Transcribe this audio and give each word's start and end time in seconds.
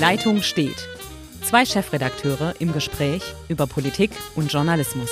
Leitung 0.00 0.42
steht. 0.42 0.86
Zwei 1.42 1.64
Chefredakteure 1.64 2.54
im 2.60 2.72
Gespräch 2.72 3.20
über 3.48 3.66
Politik 3.66 4.12
und 4.36 4.52
Journalismus. 4.52 5.10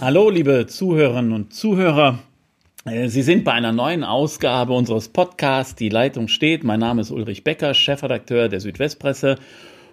Hallo, 0.00 0.30
liebe 0.30 0.66
Zuhörerinnen 0.66 1.32
und 1.32 1.52
Zuhörer. 1.52 2.20
Äh, 2.86 3.08
Sie 3.08 3.22
sind 3.22 3.44
bei 3.44 3.52
einer 3.52 3.72
neuen 3.72 4.02
Ausgabe 4.02 4.72
unseres 4.72 5.10
Podcasts 5.10 5.74
Die 5.74 5.90
Leitung 5.90 6.28
steht. 6.28 6.64
Mein 6.64 6.80
Name 6.80 7.02
ist 7.02 7.10
Ulrich 7.10 7.44
Becker, 7.44 7.74
Chefredakteur 7.74 8.48
der 8.48 8.60
Südwestpresse. 8.60 9.36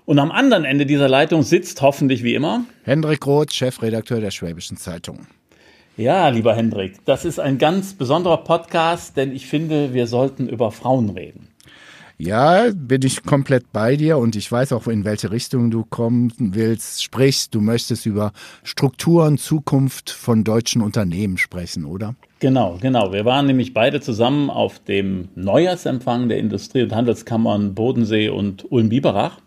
Und 0.09 0.17
am 0.17 0.31
anderen 0.31 0.65
Ende 0.65 0.87
dieser 0.87 1.07
Leitung 1.07 1.43
sitzt 1.43 1.83
hoffentlich 1.83 2.23
wie 2.23 2.33
immer 2.33 2.65
Hendrik 2.81 3.27
Roth, 3.27 3.53
Chefredakteur 3.53 4.19
der 4.19 4.31
Schwäbischen 4.31 4.75
Zeitung. 4.75 5.27
Ja, 5.97 6.29
lieber 6.29 6.55
Hendrik, 6.55 7.05
das 7.05 7.25
ist 7.25 7.39
ein 7.39 7.59
ganz 7.59 7.93
besonderer 7.93 8.37
Podcast, 8.37 9.17
denn 9.17 9.31
ich 9.35 9.45
finde, 9.45 9.93
wir 9.93 10.07
sollten 10.07 10.49
über 10.49 10.71
Frauen 10.71 11.11
reden. 11.11 11.49
Ja, 12.17 12.71
bin 12.73 13.03
ich 13.03 13.21
komplett 13.21 13.71
bei 13.71 13.97
dir 13.97 14.17
und 14.17 14.35
ich 14.35 14.51
weiß 14.51 14.73
auch, 14.73 14.87
in 14.87 15.05
welche 15.05 15.29
Richtung 15.29 15.69
du 15.69 15.85
kommen 15.85 16.33
willst. 16.39 17.03
Sprich, 17.03 17.51
du 17.51 17.61
möchtest 17.61 18.07
über 18.07 18.31
Strukturen, 18.63 19.37
Zukunft 19.37 20.09
von 20.09 20.43
deutschen 20.43 20.81
Unternehmen 20.81 21.37
sprechen, 21.37 21.85
oder? 21.85 22.15
Genau, 22.39 22.79
genau. 22.81 23.13
Wir 23.13 23.25
waren 23.25 23.45
nämlich 23.45 23.75
beide 23.75 24.01
zusammen 24.01 24.49
auf 24.49 24.79
dem 24.79 25.29
Neujahrsempfang 25.35 26.29
der 26.29 26.39
Industrie- 26.39 26.81
und 26.81 26.95
Handelskammern 26.95 27.75
Bodensee 27.75 28.29
und 28.29 28.65
Ulm-Biberach. 28.71 29.39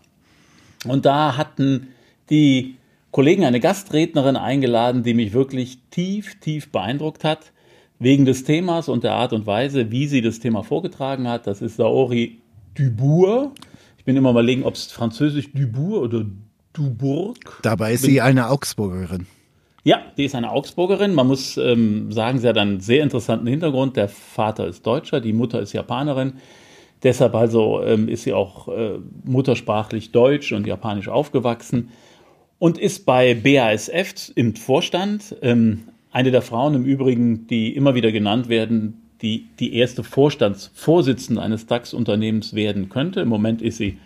Und 0.85 1.05
da 1.05 1.37
hatten 1.37 1.87
die 2.29 2.75
Kollegen 3.11 3.45
eine 3.45 3.59
Gastrednerin 3.59 4.35
eingeladen, 4.35 5.03
die 5.03 5.13
mich 5.13 5.33
wirklich 5.33 5.79
tief, 5.91 6.39
tief 6.39 6.71
beeindruckt 6.71 7.23
hat. 7.23 7.51
Wegen 7.99 8.25
des 8.25 8.43
Themas 8.43 8.89
und 8.89 9.03
der 9.03 9.13
Art 9.13 9.33
und 9.33 9.45
Weise, 9.45 9.91
wie 9.91 10.07
sie 10.07 10.21
das 10.21 10.39
Thema 10.39 10.63
vorgetragen 10.63 11.27
hat. 11.27 11.47
Das 11.47 11.61
ist 11.61 11.77
Saori 11.77 12.39
Dubourg. 12.75 13.51
Ich 13.97 14.03
bin 14.03 14.17
immer 14.17 14.31
überlegen, 14.31 14.63
ob 14.63 14.73
es 14.73 14.91
französisch 14.91 15.53
Dubourg 15.53 16.03
oder 16.03 16.25
Dubourg. 16.73 17.59
Dabei 17.61 17.93
ist 17.93 18.01
bin, 18.01 18.11
sie 18.11 18.21
eine 18.21 18.49
Augsburgerin. 18.49 19.27
Ja, 19.83 20.01
die 20.17 20.25
ist 20.25 20.35
eine 20.35 20.51
Augsburgerin. 20.51 21.13
Man 21.13 21.27
muss 21.27 21.57
ähm, 21.57 22.11
sagen, 22.11 22.39
sie 22.39 22.47
hat 22.47 22.57
einen 22.57 22.79
sehr 22.79 23.03
interessanten 23.03 23.47
Hintergrund. 23.47 23.95
Der 23.95 24.09
Vater 24.09 24.67
ist 24.67 24.85
Deutscher, 24.85 25.21
die 25.21 25.33
Mutter 25.33 25.61
ist 25.61 25.73
Japanerin. 25.73 26.33
Deshalb 27.03 27.35
also 27.35 27.83
ähm, 27.83 28.07
ist 28.07 28.23
sie 28.23 28.33
auch 28.33 28.69
äh, 28.69 28.97
muttersprachlich 29.25 30.11
Deutsch 30.11 30.53
und 30.53 30.65
Japanisch 30.65 31.09
aufgewachsen 31.09 31.89
und 32.59 32.77
ist 32.77 33.05
bei 33.05 33.33
BASF 33.33 34.31
im 34.35 34.55
Vorstand. 34.55 35.35
Ähm, 35.41 35.83
eine 36.11 36.31
der 36.31 36.41
Frauen 36.41 36.75
im 36.75 36.85
Übrigen, 36.85 37.47
die 37.47 37.75
immer 37.75 37.93
wieder 37.95 38.11
genannt 38.11 38.47
werden, 38.47 39.01
die 39.21 39.47
die 39.59 39.75
erste 39.75 40.03
Vorstandsvorsitzende 40.03 41.41
eines 41.41 41.65
DAX-Unternehmens 41.65 42.53
werden 42.53 42.89
könnte. 42.89 43.21
Im 43.21 43.29
Moment 43.29 43.61
ist 43.61 43.77
sie 43.77 43.97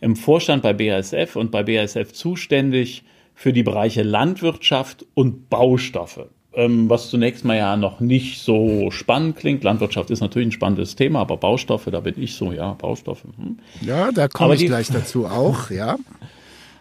im 0.00 0.16
Vorstand 0.16 0.62
bei 0.62 0.72
BASF 0.72 1.36
und 1.36 1.50
bei 1.50 1.62
BASF 1.62 2.12
zuständig 2.12 3.04
für 3.34 3.52
die 3.52 3.62
Bereiche 3.62 4.02
Landwirtschaft 4.02 5.06
und 5.14 5.48
Baustoffe. 5.48 6.28
Ähm, 6.54 6.90
was 6.90 7.08
zunächst 7.08 7.46
mal 7.46 7.56
ja 7.56 7.76
noch 7.76 8.00
nicht 8.00 8.42
so 8.42 8.90
spannend 8.90 9.36
klingt. 9.36 9.64
Landwirtschaft 9.64 10.10
ist 10.10 10.20
natürlich 10.20 10.48
ein 10.48 10.52
spannendes 10.52 10.96
Thema, 10.96 11.20
aber 11.20 11.38
Baustoffe, 11.38 11.88
da 11.90 12.00
bin 12.00 12.14
ich 12.20 12.34
so, 12.34 12.52
ja, 12.52 12.74
Baustoffe. 12.74 13.24
Hm. 13.38 13.58
Ja, 13.80 14.12
da 14.12 14.28
komme 14.28 14.54
ich 14.56 14.66
gleich 14.66 14.88
dazu 14.88 15.26
auch, 15.26 15.70
ja. 15.70 15.96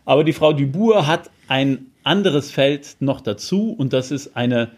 Aber 0.04 0.26
die 0.26 0.34
Frau 0.34 0.52
Dubourg 0.52 1.08
hat 1.08 1.30
ein 1.48 1.86
anderes 2.04 2.52
Feld 2.52 2.98
noch 3.00 3.22
dazu 3.22 3.72
und 3.72 3.94
das 3.94 4.12
ist 4.12 4.36
eine 4.36 4.72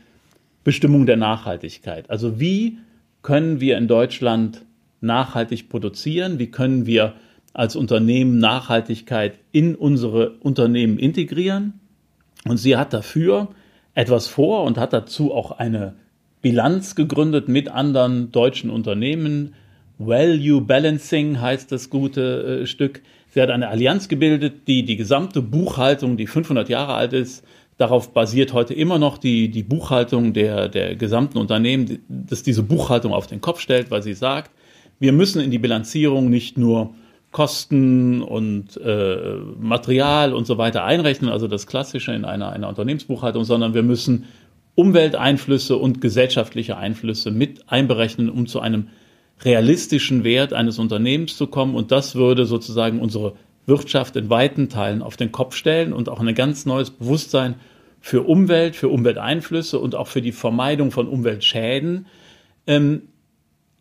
Bestimmung 0.64 1.06
der 1.06 1.18
Nachhaltigkeit. 1.18 2.10
Also 2.10 2.40
wie 2.40 2.78
können 3.22 3.60
wir 3.60 3.78
in 3.78 3.88
Deutschland 3.88 4.64
nachhaltig 5.02 5.70
produzieren? 5.70 6.40
Wie 6.40 6.52
können 6.52 6.86
wir 6.86 7.14
als 7.54 7.76
Unternehmen 7.76 8.40
Nachhaltigkeit 8.40 9.40
in 9.52 9.76
unsere 9.76 10.32
Unternehmen 10.40 11.00
integrieren? 11.00 11.80
Und 12.46 12.58
sie 12.58 12.76
hat 12.76 12.94
dafür 12.94 13.50
etwas 13.96 14.28
vor 14.28 14.64
und 14.64 14.78
hat 14.78 14.94
dazu 14.94 15.34
auch 15.34 15.52
eine 15.52 15.96
Bilanz 16.42 16.96
gegründet 16.96 17.48
mit 17.48 17.70
anderen 17.70 18.32
deutschen 18.32 18.70
Unternehmen. 18.70 19.54
Value 19.98 20.62
Balancing 20.62 21.40
heißt 21.40 21.72
das 21.72 21.90
gute 21.90 22.62
äh, 22.62 22.68
Stück. 22.68 23.02
Sie 23.30 23.42
hat 23.42 23.50
eine 23.50 23.70
Allianz 23.70 24.10
gebildet, 24.10 24.68
die 24.68 24.84
die 24.84 24.98
gesamte 24.98 25.42
Buchhaltung, 25.42 26.18
die 26.18 26.28
500 26.28 26.70
Jahre 26.70 26.94
alt 26.94 27.14
ist, 27.14 27.44
darauf 27.78 28.14
basiert 28.14 28.54
heute 28.54 28.74
immer 28.74 29.00
noch 29.00 29.18
die, 29.18 29.50
die 29.50 29.64
Buchhaltung 29.64 30.34
der, 30.34 30.70
der 30.70 30.96
gesamten 30.96 31.38
Unternehmen, 31.38 32.00
dass 32.08 32.44
diese 32.44 32.64
Buchhaltung 32.64 33.14
auf 33.14 33.28
den 33.28 33.42
Kopf 33.42 33.60
stellt, 33.60 33.90
weil 33.90 34.04
sie 34.04 34.14
sagt, 34.14 34.52
wir 35.00 35.12
müssen 35.12 35.42
in 35.42 35.52
die 35.52 35.58
Bilanzierung 35.58 36.30
nicht 36.30 36.58
nur 36.58 36.94
Kosten 37.34 38.22
und 38.22 38.78
äh, 38.78 39.36
Material 39.60 40.34
und 40.34 40.48
so 40.48 40.58
weiter 40.58 40.86
einrechnen, 40.86 41.30
also 41.30 41.50
das 41.50 41.68
Klassische 41.68 42.14
in 42.14 42.24
einer, 42.24 42.52
einer 42.52 42.70
Unternehmensbuchhaltung, 42.70 43.44
sondern 43.44 43.74
wir 43.74 43.84
müssen 43.84 44.26
Umwelteinflüsse 44.76 45.76
und 45.76 46.00
gesellschaftliche 46.00 46.78
Einflüsse 46.78 47.32
mit 47.32 47.70
einberechnen, 47.70 48.30
um 48.30 48.48
zu 48.48 48.62
einem 48.62 48.88
realistischen 49.44 50.24
Wert 50.24 50.54
eines 50.54 50.80
Unternehmens 50.80 51.36
zu 51.36 51.48
kommen. 51.48 51.76
Und 51.76 51.92
das 51.92 52.16
würde 52.16 52.46
sozusagen 52.46 53.00
unsere 53.00 53.34
Wirtschaft 53.66 54.16
in 54.16 54.30
weiten 54.30 54.70
Teilen 54.70 55.02
auf 55.02 55.18
den 55.18 55.32
Kopf 55.32 55.56
stellen 55.56 55.92
und 55.92 56.10
auch 56.10 56.20
ein 56.20 56.36
ganz 56.36 56.66
neues 56.66 56.92
Bewusstsein 56.92 57.56
für 58.00 58.24
Umwelt, 58.24 58.76
für 58.76 58.90
Umwelteinflüsse 58.90 59.80
und 59.80 59.96
auch 59.96 60.08
für 60.08 60.22
die 60.22 60.32
Vermeidung 60.32 60.92
von 60.92 61.08
Umweltschäden 61.08 62.06
ähm, 62.68 63.04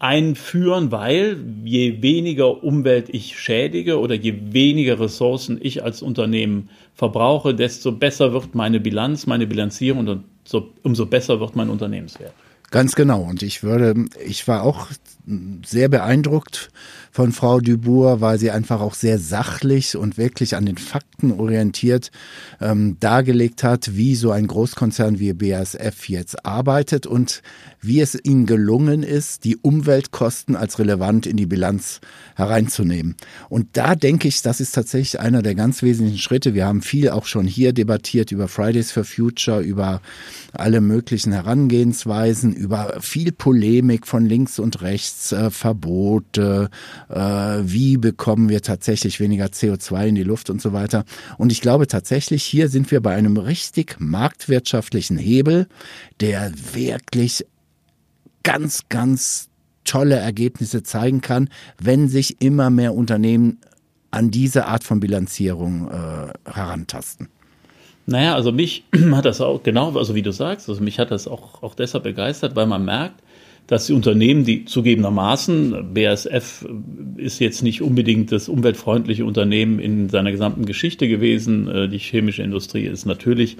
einführen, 0.02 0.90
weil 0.90 1.36
je 1.64 2.02
weniger 2.02 2.64
Umwelt 2.64 3.08
ich 3.08 3.38
schädige 3.38 4.00
oder 4.00 4.16
je 4.16 4.34
weniger 4.52 4.98
Ressourcen 4.98 5.58
ich 5.62 5.84
als 5.84 6.02
Unternehmen 6.02 6.70
verbrauche, 6.94 7.54
desto 7.54 7.92
besser 7.92 8.32
wird 8.32 8.56
meine 8.56 8.80
Bilanz, 8.80 9.28
meine 9.28 9.46
Bilanzierung 9.46 10.08
und 10.08 10.24
so, 10.44 10.70
umso 10.82 11.06
besser 11.06 11.38
wird 11.38 11.54
mein 11.54 11.70
Unternehmenswert. 11.70 12.32
Ganz 12.72 12.96
genau. 12.96 13.22
Und 13.22 13.42
ich 13.42 13.62
würde, 13.62 13.94
ich 14.26 14.48
war 14.48 14.64
auch 14.64 14.88
sehr 15.64 15.88
beeindruckt 15.88 16.70
von 17.12 17.30
Frau 17.30 17.60
Dubourg, 17.60 18.22
weil 18.22 18.38
sie 18.38 18.50
einfach 18.50 18.80
auch 18.80 18.94
sehr 18.94 19.18
sachlich 19.18 19.96
und 19.96 20.16
wirklich 20.16 20.56
an 20.56 20.64
den 20.64 20.78
Fakten 20.78 21.30
orientiert 21.32 22.10
ähm, 22.58 22.96
dargelegt 23.00 23.62
hat, 23.62 23.94
wie 23.94 24.16
so 24.16 24.30
ein 24.30 24.46
Großkonzern 24.46 25.18
wie 25.18 25.34
BASF 25.34 26.08
jetzt 26.08 26.46
arbeitet 26.46 27.06
und 27.06 27.42
wie 27.82 28.00
es 28.00 28.18
ihnen 28.24 28.46
gelungen 28.46 29.02
ist, 29.02 29.44
die 29.44 29.56
Umweltkosten 29.56 30.56
als 30.56 30.78
relevant 30.78 31.26
in 31.26 31.36
die 31.36 31.46
Bilanz 31.46 32.00
hereinzunehmen. 32.34 33.16
Und 33.50 33.68
da 33.74 33.94
denke 33.94 34.28
ich, 34.28 34.40
das 34.40 34.60
ist 34.60 34.72
tatsächlich 34.72 35.20
einer 35.20 35.42
der 35.42 35.54
ganz 35.54 35.82
wesentlichen 35.82 36.18
Schritte. 36.18 36.54
Wir 36.54 36.64
haben 36.64 36.80
viel 36.80 37.10
auch 37.10 37.26
schon 37.26 37.46
hier 37.46 37.74
debattiert 37.74 38.32
über 38.32 38.48
Fridays 38.48 38.90
for 38.90 39.04
Future, 39.04 39.60
über 39.60 40.00
alle 40.54 40.80
möglichen 40.80 41.32
Herangehensweisen, 41.32 42.54
über 42.54 42.98
viel 43.00 43.32
Polemik 43.32 44.06
von 44.06 44.24
links 44.24 44.58
und 44.58 44.80
rechts, 44.80 45.32
äh, 45.32 45.50
Verbote, 45.50 46.70
äh, 47.08 47.14
wie 47.62 47.96
bekommen 47.96 48.48
wir 48.48 48.62
tatsächlich 48.62 49.20
weniger 49.20 49.46
CO2 49.46 50.08
in 50.08 50.14
die 50.14 50.22
Luft 50.22 50.50
und 50.50 50.60
so 50.60 50.72
weiter. 50.72 51.04
Und 51.38 51.52
ich 51.52 51.60
glaube 51.60 51.86
tatsächlich, 51.86 52.42
hier 52.44 52.68
sind 52.68 52.90
wir 52.90 53.00
bei 53.00 53.14
einem 53.14 53.36
richtig 53.36 53.96
marktwirtschaftlichen 53.98 55.18
Hebel, 55.18 55.66
der 56.20 56.52
wirklich 56.74 57.46
ganz, 58.42 58.88
ganz 58.88 59.48
tolle 59.84 60.16
Ergebnisse 60.16 60.82
zeigen 60.82 61.20
kann, 61.20 61.48
wenn 61.80 62.08
sich 62.08 62.40
immer 62.40 62.70
mehr 62.70 62.94
Unternehmen 62.94 63.58
an 64.10 64.30
diese 64.30 64.66
Art 64.66 64.84
von 64.84 65.00
Bilanzierung 65.00 65.90
äh, 65.90 66.50
herantasten. 66.50 67.28
Naja, 68.06 68.34
also 68.34 68.52
mich 68.52 68.84
hat 69.12 69.24
das 69.24 69.40
auch, 69.40 69.62
genau, 69.62 69.96
also 69.96 70.14
wie 70.14 70.22
du 70.22 70.32
sagst, 70.32 70.68
also 70.68 70.82
mich 70.82 70.98
hat 70.98 71.10
das 71.10 71.26
auch, 71.26 71.62
auch 71.62 71.74
deshalb 71.74 72.04
begeistert, 72.04 72.56
weil 72.56 72.66
man 72.66 72.84
merkt, 72.84 73.22
dass 73.66 73.86
die 73.86 73.92
Unternehmen, 73.92 74.44
die 74.44 74.64
zugegebenermaßen, 74.64 75.94
BASF 75.94 76.66
ist 77.16 77.38
jetzt 77.38 77.62
nicht 77.62 77.80
unbedingt 77.80 78.32
das 78.32 78.48
umweltfreundliche 78.48 79.24
Unternehmen 79.24 79.78
in 79.78 80.08
seiner 80.08 80.32
gesamten 80.32 80.66
Geschichte 80.66 81.08
gewesen. 81.08 81.68
Äh, 81.68 81.88
die 81.88 81.98
chemische 81.98 82.42
Industrie 82.42 82.84
ist 82.84 83.06
natürlich 83.06 83.56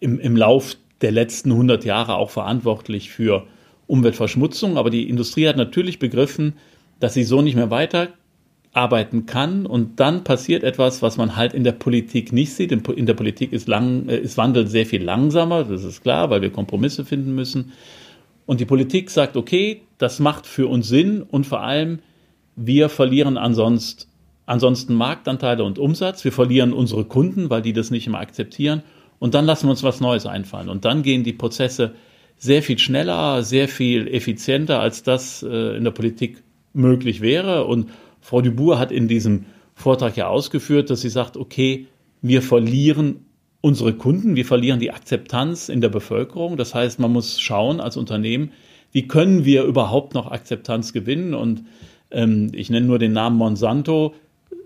im, 0.00 0.20
im 0.20 0.36
Lauf 0.36 0.76
der 1.00 1.12
letzten 1.12 1.52
100 1.52 1.84
Jahre 1.84 2.16
auch 2.16 2.30
verantwortlich 2.30 3.10
für 3.10 3.46
Umweltverschmutzung. 3.86 4.76
Aber 4.76 4.90
die 4.90 5.08
Industrie 5.08 5.48
hat 5.48 5.56
natürlich 5.56 5.98
begriffen, 5.98 6.54
dass 7.00 7.14
sie 7.14 7.24
so 7.24 7.40
nicht 7.40 7.54
mehr 7.54 7.70
weiterarbeiten 7.70 9.26
kann. 9.26 9.64
Und 9.64 10.00
dann 10.00 10.24
passiert 10.24 10.64
etwas, 10.64 11.02
was 11.02 11.16
man 11.16 11.36
halt 11.36 11.54
in 11.54 11.64
der 11.64 11.72
Politik 11.72 12.32
nicht 12.32 12.52
sieht. 12.52 12.72
In 12.72 13.06
der 13.06 13.14
Politik 13.14 13.52
ist, 13.52 13.68
lang, 13.68 14.08
äh, 14.08 14.18
ist 14.18 14.36
Wandel 14.36 14.66
sehr 14.66 14.86
viel 14.86 15.02
langsamer, 15.02 15.64
das 15.64 15.84
ist 15.84 16.02
klar, 16.02 16.30
weil 16.30 16.42
wir 16.42 16.50
Kompromisse 16.50 17.04
finden 17.04 17.34
müssen. 17.34 17.72
Und 18.48 18.60
die 18.60 18.64
Politik 18.64 19.10
sagt, 19.10 19.36
okay, 19.36 19.82
das 19.98 20.20
macht 20.20 20.46
für 20.46 20.68
uns 20.68 20.88
Sinn 20.88 21.20
und 21.20 21.46
vor 21.46 21.60
allem, 21.60 21.98
wir 22.56 22.88
verlieren 22.88 23.36
ansonsten, 23.36 24.08
ansonsten 24.46 24.94
Marktanteile 24.94 25.62
und 25.64 25.78
Umsatz. 25.78 26.24
Wir 26.24 26.32
verlieren 26.32 26.72
unsere 26.72 27.04
Kunden, 27.04 27.50
weil 27.50 27.60
die 27.60 27.74
das 27.74 27.90
nicht 27.90 28.08
mehr 28.08 28.20
akzeptieren. 28.20 28.84
und 29.18 29.34
dann 29.34 29.44
lassen 29.44 29.66
wir 29.66 29.72
uns 29.72 29.82
was 29.82 30.00
Neues 30.00 30.24
einfallen. 30.24 30.70
Und 30.70 30.86
dann 30.86 31.02
gehen 31.02 31.24
die 31.24 31.34
Prozesse 31.34 31.92
sehr 32.38 32.62
viel 32.62 32.78
schneller, 32.78 33.42
sehr 33.42 33.68
viel 33.68 34.08
effizienter, 34.08 34.80
als 34.80 35.02
das 35.02 35.42
äh, 35.42 35.76
in 35.76 35.84
der 35.84 35.90
Politik 35.90 36.42
möglich 36.72 37.20
wäre. 37.20 37.66
Und 37.66 37.90
Frau 38.22 38.40
Dubourg 38.40 38.78
hat 38.78 38.92
in 38.92 39.08
diesem 39.08 39.44
Vortrag 39.74 40.16
ja 40.16 40.28
ausgeführt, 40.28 40.88
dass 40.88 41.02
sie 41.02 41.10
sagt, 41.10 41.36
okay, 41.36 41.86
wir 42.22 42.40
verlieren 42.40 43.26
unsere 43.60 43.94
Kunden, 43.94 44.36
wir 44.36 44.44
verlieren 44.44 44.80
die 44.80 44.92
Akzeptanz 44.92 45.68
in 45.68 45.80
der 45.80 45.88
Bevölkerung. 45.88 46.56
Das 46.56 46.74
heißt, 46.74 46.98
man 47.00 47.12
muss 47.12 47.40
schauen 47.40 47.80
als 47.80 47.96
Unternehmen, 47.96 48.52
wie 48.92 49.06
können 49.06 49.44
wir 49.44 49.64
überhaupt 49.64 50.14
noch 50.14 50.30
Akzeptanz 50.30 50.92
gewinnen? 50.92 51.34
Und 51.34 51.64
ähm, 52.10 52.50
ich 52.54 52.70
nenne 52.70 52.86
nur 52.86 52.98
den 52.98 53.12
Namen 53.12 53.36
Monsanto. 53.36 54.14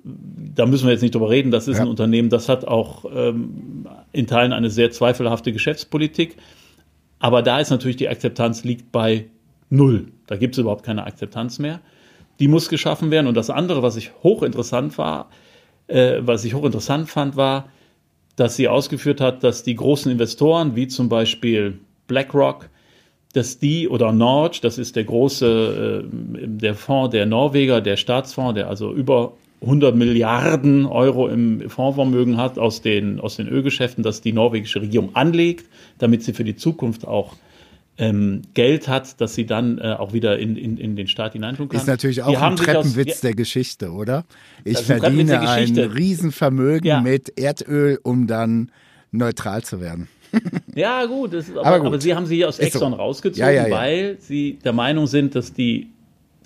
Da 0.04 0.66
müssen 0.66 0.86
wir 0.86 0.92
jetzt 0.92 1.02
nicht 1.02 1.14
drüber 1.14 1.30
reden. 1.30 1.50
Das 1.50 1.68
ist 1.68 1.78
ja. 1.78 1.82
ein 1.82 1.88
Unternehmen, 1.88 2.28
das 2.28 2.48
hat 2.48 2.66
auch 2.66 3.04
ähm, 3.14 3.86
in 4.12 4.26
Teilen 4.26 4.52
eine 4.52 4.70
sehr 4.70 4.90
zweifelhafte 4.90 5.52
Geschäftspolitik. 5.52 6.36
Aber 7.18 7.42
da 7.42 7.60
ist 7.60 7.70
natürlich 7.70 7.96
die 7.96 8.08
Akzeptanz 8.08 8.64
liegt 8.64 8.92
bei 8.92 9.26
null. 9.70 10.08
Da 10.26 10.36
gibt 10.36 10.54
es 10.54 10.58
überhaupt 10.58 10.84
keine 10.84 11.06
Akzeptanz 11.06 11.58
mehr. 11.58 11.80
Die 12.40 12.48
muss 12.48 12.68
geschaffen 12.68 13.10
werden. 13.10 13.26
Und 13.26 13.36
das 13.36 13.50
andere, 13.50 13.82
was 13.82 13.96
ich 13.96 14.12
hochinteressant 14.22 14.98
war, 14.98 15.30
äh, 15.86 16.18
was 16.20 16.44
ich 16.44 16.54
hochinteressant 16.54 17.08
fand, 17.08 17.36
war, 17.36 17.68
dass 18.36 18.56
sie 18.56 18.68
ausgeführt 18.68 19.20
hat, 19.20 19.44
dass 19.44 19.62
die 19.62 19.74
großen 19.74 20.10
Investoren, 20.10 20.76
wie 20.76 20.88
zum 20.88 21.08
Beispiel 21.08 21.78
BlackRock, 22.06 22.68
dass 23.32 23.58
die 23.58 23.88
oder 23.88 24.12
Norge, 24.12 24.58
das 24.62 24.78
ist 24.78 24.96
der 24.96 25.04
große, 25.04 26.04
äh, 26.04 26.46
der 26.46 26.74
Fonds 26.74 27.12
der 27.12 27.26
Norweger, 27.26 27.80
der 27.80 27.96
Staatsfonds, 27.96 28.54
der 28.54 28.68
also 28.68 28.92
über 28.92 29.32
100 29.62 29.94
Milliarden 29.94 30.86
Euro 30.86 31.28
im 31.28 31.70
Fondsvermögen 31.70 32.36
hat 32.36 32.58
aus 32.58 32.82
den, 32.82 33.20
aus 33.20 33.36
den 33.36 33.48
Ölgeschäften, 33.48 34.02
dass 34.02 34.20
die 34.20 34.32
norwegische 34.32 34.82
Regierung 34.82 35.14
anlegt, 35.14 35.66
damit 35.98 36.24
sie 36.24 36.32
für 36.32 36.44
die 36.44 36.56
Zukunft 36.56 37.06
auch 37.06 37.34
ähm, 37.98 38.42
Geld 38.54 38.88
hat, 38.88 39.20
dass 39.20 39.34
sie 39.34 39.44
dann 39.44 39.78
äh, 39.78 39.96
auch 39.98 40.12
wieder 40.12 40.38
in, 40.38 40.56
in, 40.56 40.78
in 40.78 40.96
den 40.96 41.08
Staat 41.08 41.34
hineintun 41.34 41.68
kann. 41.68 41.78
Ist 41.78 41.86
natürlich 41.86 42.22
auch 42.22 42.40
ein 42.40 42.56
Treppenwitz 42.56 43.12
aus, 43.12 43.20
der 43.20 43.34
Geschichte, 43.34 43.90
oder? 43.90 44.24
Ich 44.64 44.78
verdiene 44.78 45.40
ein, 45.40 45.78
ein 45.78 45.90
Riesenvermögen 45.90 46.86
ja. 46.86 47.00
mit 47.00 47.38
Erdöl, 47.38 47.98
um 48.02 48.26
dann 48.26 48.70
neutral 49.10 49.62
zu 49.62 49.80
werden. 49.80 50.08
ja, 50.74 51.04
gut, 51.04 51.34
ist, 51.34 51.50
aber, 51.50 51.66
aber, 51.66 51.78
gut. 51.80 51.86
aber, 51.88 52.00
Sie 52.00 52.14
haben 52.14 52.24
sie 52.24 52.36
hier 52.36 52.48
aus 52.48 52.58
Exxon 52.58 52.92
so. 52.92 52.98
rausgezogen, 52.98 53.54
ja, 53.54 53.66
ja, 53.66 53.70
weil 53.70 54.16
Sie 54.18 54.58
der 54.64 54.72
Meinung 54.72 55.06
sind, 55.06 55.34
dass 55.34 55.52
die 55.52 55.88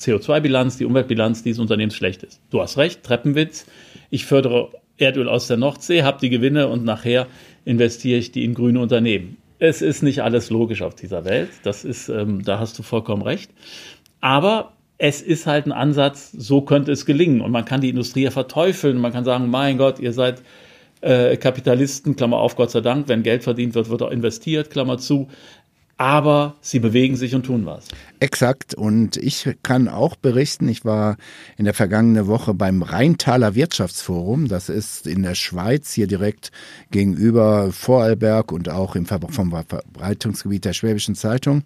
CO2-Bilanz, 0.00 0.76
die 0.76 0.84
Umweltbilanz 0.84 1.44
dieses 1.44 1.60
Unternehmens 1.60 1.94
schlecht 1.94 2.25
ist. 2.25 2.40
Du 2.50 2.60
hast 2.60 2.76
recht, 2.76 3.04
Treppenwitz. 3.04 3.66
Ich 4.10 4.26
fördere 4.26 4.70
Erdöl 4.98 5.28
aus 5.28 5.46
der 5.46 5.56
Nordsee, 5.56 6.02
habe 6.02 6.19
die 6.20 6.31
Gewinne 6.31 6.69
und 6.69 6.84
nachher 6.84 7.28
investiere 7.64 8.19
ich 8.19 8.32
die 8.32 8.44
in 8.44 8.54
grüne 8.54 8.81
Unternehmen. 8.81 9.37
Es 9.58 9.82
ist 9.82 10.03
nicht 10.03 10.23
alles 10.23 10.50
logisch 10.50 10.82
auf 10.82 10.94
dieser 10.94 11.25
Welt. 11.25 11.50
Das 11.62 11.85
ist, 11.85 12.08
ähm, 12.08 12.43
da 12.44 12.58
hast 12.58 12.79
du 12.79 12.82
vollkommen 12.82 13.23
recht. 13.23 13.50
Aber 14.20 14.73
es 14.99 15.20
ist 15.20 15.47
halt 15.47 15.67
ein 15.67 15.73
Ansatz, 15.73 16.32
so 16.32 16.62
könnte 16.62 16.93
es 16.93 17.06
gelingen. 17.06 17.41
Und 17.41 17.50
man 17.50 17.64
kann 17.64 17.81
die 17.81 17.91
Industrie 17.91 18.25
ja 18.25 18.31
verteufeln. 18.31 18.99
Man 18.99 19.12
kann 19.12 19.25
sagen, 19.25 19.49
mein 19.50 19.79
Gott, 19.79 19.99
ihr 19.99 20.12
seid 20.12 20.43
äh, 21.00 21.37
Kapitalisten, 21.37 22.17
Klammer 22.17 22.38
auf, 22.38 22.56
Gott 22.56 22.70
sei 22.70 22.81
Dank, 22.81 23.08
wenn 23.08 23.23
Geld 23.23 23.44
verdient 23.44 23.75
wird, 23.75 23.91
wird 23.91 24.03
auch 24.03 24.11
investiert, 24.11 24.70
Klammer 24.70 24.99
zu 24.99 25.29
aber 25.98 26.56
sie 26.60 26.78
bewegen 26.78 27.16
sich 27.16 27.34
und 27.34 27.46
tun 27.46 27.64
was. 27.64 27.87
Exakt. 28.20 28.75
Und 28.75 29.16
ich 29.16 29.56
kann 29.62 29.88
auch 29.88 30.16
berichten, 30.16 30.69
ich 30.69 30.84
war 30.84 31.16
in 31.56 31.64
der 31.64 31.72
vergangenen 31.75 32.26
Woche 32.26 32.52
beim 32.52 32.82
Rheintaler 32.82 33.54
Wirtschaftsforum. 33.54 34.48
Das 34.48 34.69
ist 34.69 35.06
in 35.06 35.22
der 35.22 35.34
Schweiz 35.34 35.93
hier 35.93 36.06
direkt 36.06 36.52
gegenüber 36.90 37.72
Vorarlberg 37.72 38.52
und 38.52 38.69
auch 38.69 38.94
im 38.94 39.06
Ver 39.06 39.20
vom 39.31 39.50
Verbreitungsgebiet 39.50 40.66
der 40.66 40.75
Schwäbischen 40.75 41.14
Zeitung. 41.14 41.62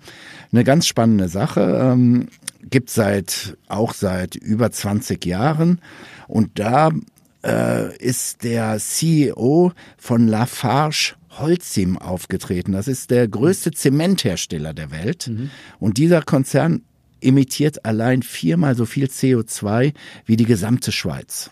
Eine 0.53 0.63
ganz 0.63 0.87
spannende 0.87 1.29
Sache. 1.29 1.81
Ähm, 1.83 2.29
gibt 2.63 2.91
seit, 2.91 3.57
auch 3.69 3.95
seit 3.95 4.37
über 4.37 4.71
20 4.71 5.25
Jahren. 5.25 5.81
Und 6.29 6.59
da 6.59 6.91
äh, 7.45 7.97
ist 7.97 8.45
der 8.45 8.79
CEO 8.79 9.73
von 9.97 10.29
Lafarge 10.29 11.15
Holcim 11.31 11.97
aufgetreten. 11.97 12.73
Das 12.73 12.89
ist 12.89 13.11
der 13.11 13.29
größte 13.29 13.71
Zementhersteller 13.71 14.75
der 14.75 14.91
Welt. 14.91 15.29
Mhm. 15.29 15.51
Und 15.79 15.99
dieser 15.99 16.23
Konzern 16.23 16.83
emittiert 17.21 17.85
allein 17.85 18.23
viermal 18.23 18.75
so 18.75 18.87
viel 18.87 19.07
CO2 19.07 19.93
wie 20.27 20.37
die 20.37 20.47
gesamte 20.47 20.93
Schweiz. 20.93 21.51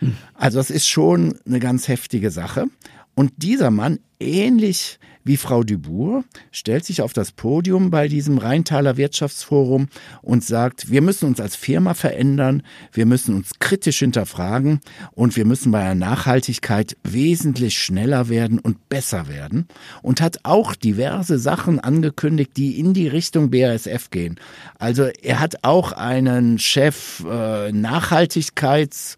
Mhm. 0.00 0.16
Also 0.34 0.58
das 0.58 0.70
ist 0.70 0.88
schon 0.88 1.38
eine 1.46 1.60
ganz 1.60 1.88
heftige 1.88 2.30
Sache. 2.30 2.66
Und 3.14 3.32
dieser 3.36 3.70
Mann, 3.70 4.00
ähnlich 4.18 4.98
wie 5.24 5.36
Frau 5.38 5.62
Dubourg, 5.64 6.24
stellt 6.52 6.84
sich 6.84 7.00
auf 7.00 7.14
das 7.14 7.32
Podium 7.32 7.90
bei 7.90 8.08
diesem 8.08 8.36
Rheintaler 8.38 8.98
Wirtschaftsforum 8.98 9.88
und 10.20 10.44
sagt, 10.44 10.90
wir 10.90 11.00
müssen 11.00 11.26
uns 11.26 11.40
als 11.40 11.56
Firma 11.56 11.94
verändern, 11.94 12.62
wir 12.92 13.06
müssen 13.06 13.34
uns 13.34 13.52
kritisch 13.58 14.00
hinterfragen 14.00 14.80
und 15.12 15.36
wir 15.36 15.46
müssen 15.46 15.72
bei 15.72 15.82
der 15.82 15.94
Nachhaltigkeit 15.94 16.96
wesentlich 17.02 17.78
schneller 17.78 18.28
werden 18.28 18.58
und 18.58 18.90
besser 18.90 19.26
werden 19.26 19.66
und 20.02 20.20
hat 20.20 20.40
auch 20.42 20.74
diverse 20.74 21.38
Sachen 21.38 21.80
angekündigt, 21.80 22.52
die 22.58 22.78
in 22.78 22.92
die 22.92 23.08
Richtung 23.08 23.50
BASF 23.50 24.10
gehen. 24.10 24.38
Also 24.78 25.04
er 25.22 25.40
hat 25.40 25.56
auch 25.62 25.92
einen 25.92 26.58
Chef 26.58 27.24
äh, 27.26 27.72
Nachhaltigkeits 27.72 29.16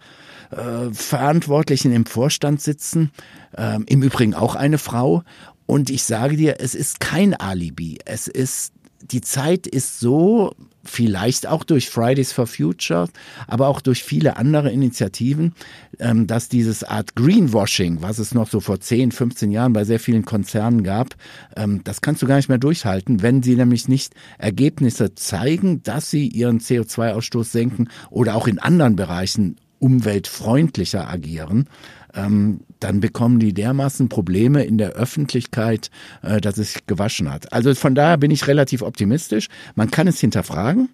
äh, 0.51 0.93
Verantwortlichen 0.93 1.93
im 1.93 2.07
Vorstand 2.07 2.61
sitzen, 2.61 3.11
ähm, 3.57 3.85
im 3.89 4.03
Übrigen 4.03 4.35
auch 4.35 4.55
eine 4.55 4.79
Frau. 4.79 5.23
Und 5.67 5.91
ich 5.91 6.05
sage 6.05 6.37
dir, 6.37 6.57
es 6.61 6.75
ist 6.75 7.01
kein 7.01 7.35
Alibi. 7.35 7.99
Es 8.05 8.29
ist, 8.29 8.73
die 9.03 9.21
Zeit 9.21 9.67
ist 9.67 9.99
so, 9.99 10.55
vielleicht 10.87 11.47
auch 11.47 11.65
durch 11.65 11.91
Fridays 11.91 12.33
for 12.33 12.47
Future, 12.47 13.09
aber 13.47 13.69
auch 13.69 13.81
durch 13.81 14.03
viele 14.03 14.37
andere 14.37 14.71
Initiativen, 14.71 15.53
ähm, 15.99 16.27
dass 16.27 16.49
dieses 16.49 16.85
Art 16.85 17.15
Greenwashing, 17.15 18.03
was 18.03 18.19
es 18.19 18.35
noch 18.35 18.49
so 18.49 18.61
vor 18.61 18.81
10, 18.81 19.13
15 19.13 19.51
Jahren 19.51 19.73
bei 19.73 19.85
sehr 19.85 20.01
vielen 20.01 20.25
Konzernen 20.25 20.83
gab, 20.83 21.15
ähm, 21.57 21.83
das 21.85 22.01
kannst 22.01 22.23
du 22.23 22.27
gar 22.27 22.37
nicht 22.37 22.49
mehr 22.49 22.59
durchhalten, 22.59 23.23
wenn 23.23 23.43
sie 23.43 23.57
nämlich 23.57 23.89
nicht 23.89 24.15
Ergebnisse 24.39 25.15
zeigen, 25.15 25.83
dass 25.83 26.11
sie 26.11 26.29
ihren 26.29 26.61
CO2-Ausstoß 26.61 27.51
senken 27.51 27.89
oder 28.11 28.35
auch 28.35 28.47
in 28.47 28.59
anderen 28.59 28.97
Bereichen 28.97 29.57
umweltfreundlicher 29.79 31.09
agieren, 31.09 31.69
ähm, 32.15 32.61
dann 32.81 33.01
bekommen 33.01 33.39
die 33.39 33.53
dermaßen 33.53 34.09
Probleme 34.09 34.65
in 34.65 34.79
der 34.79 34.91
Öffentlichkeit, 34.91 35.91
äh, 36.23 36.41
dass 36.41 36.59
es 36.59 36.79
gewaschen 36.87 37.31
hat. 37.31 37.53
Also 37.53 37.75
von 37.75 37.95
daher 37.95 38.17
bin 38.17 38.31
ich 38.31 38.47
relativ 38.47 38.83
optimistisch. 38.83 39.49
Man 39.75 39.91
kann 39.91 40.07
es 40.07 40.21
hinterfragen, 40.21 40.89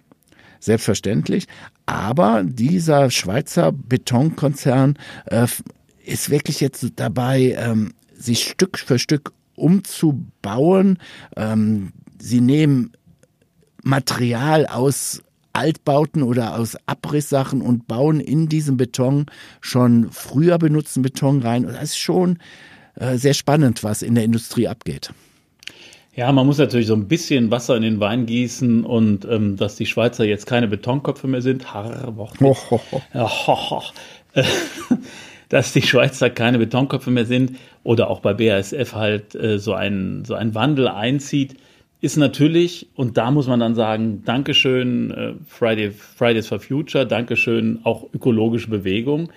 selbstverständlich, 0.59 1.47
aber 1.85 2.43
dieser 2.43 3.09
Schweizer 3.09 3.71
Betonkonzern 3.71 4.97
äh, 5.25 5.47
ist 6.05 6.29
wirklich 6.29 6.59
jetzt 6.59 6.85
dabei, 6.95 7.55
ähm, 7.57 7.93
sich 8.15 8.43
Stück 8.43 8.77
für 8.77 8.99
Stück 8.99 9.33
umzubauen. 9.55 10.97
Ähm, 11.35 11.91
sie 12.19 12.41
nehmen 12.41 12.91
Material 13.83 14.65
aus 14.65 15.21
Altbauten 15.53 16.23
oder 16.23 16.57
aus 16.57 16.75
Abrisssachen 16.87 17.61
und 17.61 17.87
bauen 17.87 18.19
in 18.19 18.49
diesen 18.49 18.75
Beton 18.77 19.27
schon 19.61 20.11
früher 20.11 20.57
benutzten 20.57 21.03
Beton 21.03 21.41
rein. 21.41 21.65
Und 21.65 21.73
das 21.73 21.83
ist 21.83 21.97
schon 21.97 22.39
äh, 22.95 23.17
sehr 23.17 23.33
spannend, 23.33 23.83
was 23.83 24.01
in 24.01 24.15
der 24.15 24.23
Industrie 24.23 24.67
abgeht. 24.67 25.11
Ja, 26.15 26.31
man 26.31 26.45
muss 26.45 26.59
natürlich 26.59 26.87
so 26.87 26.93
ein 26.93 27.07
bisschen 27.07 27.49
Wasser 27.49 27.75
in 27.75 27.81
den 27.81 27.99
Wein 27.99 28.27
gießen 28.27 28.83
und 28.83 29.25
ähm, 29.25 29.57
dass 29.57 29.75
die 29.75 29.87
Schweizer 29.87 30.25
jetzt 30.25 30.45
keine 30.45 30.67
Betonköpfe 30.67 31.27
mehr 31.27 31.41
sind. 31.41 31.73
Harr, 31.73 32.13
oh, 32.15 32.27
oh, 32.39 32.79
oh. 32.91 33.01
Ja, 33.15 33.27
ho, 33.27 33.81
dass 35.49 35.73
die 35.73 35.81
Schweizer 35.81 36.29
keine 36.29 36.59
Betonköpfe 36.59 37.09
mehr 37.09 37.25
sind 37.25 37.57
oder 37.83 38.09
auch 38.11 38.19
bei 38.19 38.33
BASF 38.33 38.93
halt 38.93 39.33
äh, 39.33 39.57
so, 39.57 39.73
ein, 39.73 40.23
so 40.25 40.35
ein 40.35 40.53
Wandel 40.53 40.87
einzieht 40.87 41.55
ist 42.03 42.17
natürlich, 42.17 42.89
und 42.95 43.15
da 43.15 43.31
muss 43.31 43.47
man 43.47 43.61
dann 43.61 43.75
sagen, 43.75 44.23
Dankeschön 44.25 45.11
äh, 45.11 45.33
Friday, 45.47 45.89
Fridays 45.91 46.47
for 46.47 46.59
Future, 46.59 47.07
Dankeschön 47.07 47.79
auch 47.85 48.13
ökologische 48.13 48.69
Bewegung, 48.69 49.31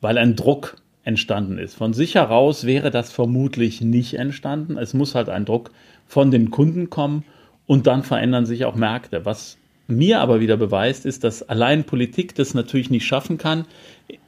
weil 0.00 0.16
ein 0.18 0.36
Druck 0.36 0.76
entstanden 1.02 1.58
ist. 1.58 1.74
Von 1.74 1.94
sich 1.94 2.14
heraus 2.14 2.64
wäre 2.64 2.92
das 2.92 3.10
vermutlich 3.10 3.80
nicht 3.80 4.14
entstanden. 4.14 4.78
Es 4.78 4.94
muss 4.94 5.16
halt 5.16 5.28
ein 5.30 5.44
Druck 5.44 5.72
von 6.06 6.30
den 6.30 6.52
Kunden 6.52 6.90
kommen 6.90 7.24
und 7.66 7.88
dann 7.88 8.04
verändern 8.04 8.46
sich 8.46 8.66
auch 8.66 8.76
Märkte. 8.76 9.24
Was 9.24 9.58
mir 9.88 10.20
aber 10.20 10.38
wieder 10.38 10.56
beweist, 10.56 11.04
ist, 11.06 11.24
dass 11.24 11.42
allein 11.42 11.82
Politik 11.82 12.36
das 12.36 12.54
natürlich 12.54 12.88
nicht 12.88 13.04
schaffen 13.04 13.36
kann. 13.36 13.64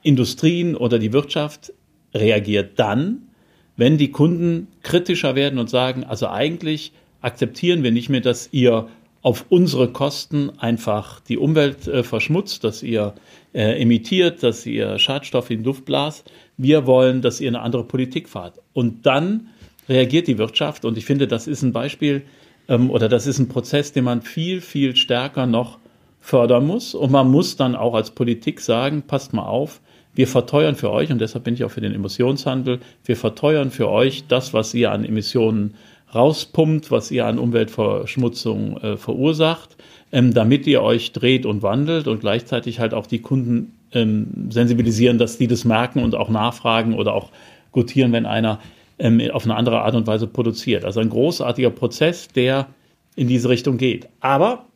Industrien 0.03 0.75
oder 0.75 0.99
die 0.99 1.13
Wirtschaft 1.13 1.73
reagiert 2.13 2.77
dann, 2.77 3.29
wenn 3.77 3.99
die 3.99 4.11
Kunden 4.11 4.67
kritischer 4.83 5.37
werden 5.37 5.61
und 5.61 5.71
sagen, 5.71 6.03
also 6.03 6.27
eigentlich 6.27 6.93
akzeptieren 7.25 7.83
wir 7.83 7.91
nicht 7.91 8.09
mehr, 8.09 8.21
dass 8.21 8.49
ihr 8.53 8.89
auf 9.23 9.47
unsere 9.49 9.89
Kosten 9.89 10.51
einfach 10.59 11.21
die 11.21 11.39
Umwelt 11.39 11.89
äh, 11.89 12.03
verschmutzt, 12.03 12.63
dass 12.63 12.83
ihr 12.83 13.15
äh, 13.55 13.81
emittiert, 13.81 14.43
dass 14.43 14.67
ihr 14.67 14.99
Schadstoffe 14.99 15.51
in 15.51 15.65
Luft 15.65 15.87
blast. 15.87 16.31
Wir 16.59 16.87
wollen, 16.87 17.23
dass 17.23 17.41
ihr 17.41 17.49
eine 17.49 17.63
andere 17.63 17.85
Politik 17.85 18.29
fahrt. 18.29 18.61
Und 18.75 19.07
dann 19.07 19.49
reagiert 19.89 20.27
die 20.27 20.37
Wirtschaft. 20.37 20.85
Und 20.85 20.99
ich 20.99 21.07
finde, 21.07 21.27
das 21.27 21.47
ist 21.47 21.63
ein 21.63 21.73
Beispiel 21.73 22.23
ähm, 22.69 22.91
oder 22.91 23.09
das 23.09 23.27
ist 23.27 23.39
ein 23.39 23.49
Prozess, 23.49 23.93
den 23.93 24.05
man 24.05 24.21
viel, 24.21 24.61
viel 24.61 24.95
stärker 24.95 25.47
noch 25.47 25.79
fördern 26.21 26.67
muss. 26.67 26.95
Und 26.95 27.11
man 27.11 27.31
muss 27.31 27.57
dann 27.57 27.77
auch 27.77 27.95
als 27.95 28.11
Politik 28.11 28.61
sagen, 28.61 29.03
passt 29.07 29.33
mal 29.33 29.47
auf, 29.47 29.81
wir 30.15 30.29
verteuern 30.29 30.77
für 30.77 30.91
euch, 30.91 31.11
und 31.11 31.21
deshalb 31.21 31.45
bin 31.45 31.55
ich 31.55 31.65
auch 31.65 31.71
für 31.71 31.81
den 31.81 31.93
Emissionshandel, 31.93 32.79
wir 33.05 33.17
verteuern 33.17 33.71
für 33.71 33.89
euch 33.89 34.25
das, 34.29 34.55
was 34.55 34.73
ihr 34.73 34.93
an 34.93 35.05
Emissionen 35.05 35.75
rauspumpt, 36.15 36.91
was 36.91 37.11
ihr 37.11 37.27
an 37.27 37.39
Umweltverschmutzung 37.39 38.77
äh, 38.79 38.97
verursacht, 38.97 39.77
ähm, 40.13 40.33
damit 40.33 40.67
ihr 40.67 40.83
euch 40.83 41.13
dreht 41.13 41.47
und 41.47 41.63
wandelt 41.63 42.09
und 42.09 42.21
gleichzeitig 42.21 42.81
halt 42.81 42.95
auch 42.95 43.07
die 43.07 43.21
Kunden 43.21 43.73
ähm, 43.93 44.49
sensibilisieren, 44.51 45.19
dass 45.19 45.39
die 45.39 45.47
das 45.47 45.65
merken 45.65 46.03
und 46.03 46.15
auch 46.15 46.29
nachfragen 46.29 46.95
oder 46.95 47.15
auch 47.15 47.31
gutieren, 47.73 48.13
wenn 48.13 48.27
einer 48.27 48.61
ähm, 48.99 49.21
auf 49.33 49.45
eine 49.45 49.57
andere 49.57 49.83
Art 49.83 49.95
und 49.95 50.07
Weise 50.07 50.27
produziert. 50.27 50.85
Also 50.85 51.01
ein 51.01 51.11
großartiger 51.11 51.71
Prozess, 51.71 52.29
der 52.29 52.69
in 53.17 53.29
diese 53.29 53.49
Richtung 53.49 53.77
geht. 53.77 54.09
Aber, 54.21 54.67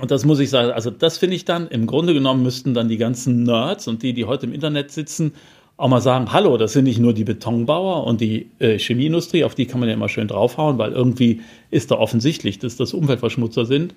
und 0.00 0.10
das 0.10 0.24
muss 0.24 0.40
ich 0.40 0.50
sagen, 0.50 0.72
also 0.72 0.90
das 0.90 1.18
finde 1.18 1.36
ich 1.36 1.44
dann, 1.44 1.68
im 1.68 1.86
Grunde 1.86 2.14
genommen 2.14 2.42
müssten 2.42 2.74
dann 2.74 2.88
die 2.88 2.96
ganzen 2.96 3.44
Nerds 3.44 3.88
und 3.88 4.02
die, 4.02 4.12
die 4.12 4.24
heute 4.24 4.46
im 4.46 4.52
Internet 4.52 4.90
sitzen, 4.90 5.32
auch 5.76 5.88
mal 5.88 6.00
sagen, 6.00 6.32
hallo, 6.32 6.56
das 6.56 6.72
sind 6.72 6.84
nicht 6.84 6.98
nur 6.98 7.12
die 7.12 7.24
Betonbauer 7.24 8.06
und 8.06 8.20
die 8.20 8.50
äh, 8.58 8.78
Chemieindustrie, 8.78 9.44
auf 9.44 9.54
die 9.54 9.66
kann 9.66 9.80
man 9.80 9.88
ja 9.88 9.94
immer 9.94 10.08
schön 10.08 10.28
draufhauen, 10.28 10.78
weil 10.78 10.92
irgendwie 10.92 11.42
ist 11.70 11.90
da 11.90 11.96
offensichtlich, 11.96 12.58
dass 12.58 12.76
das 12.76 12.94
Umweltverschmutzer 12.94 13.66
sind. 13.66 13.94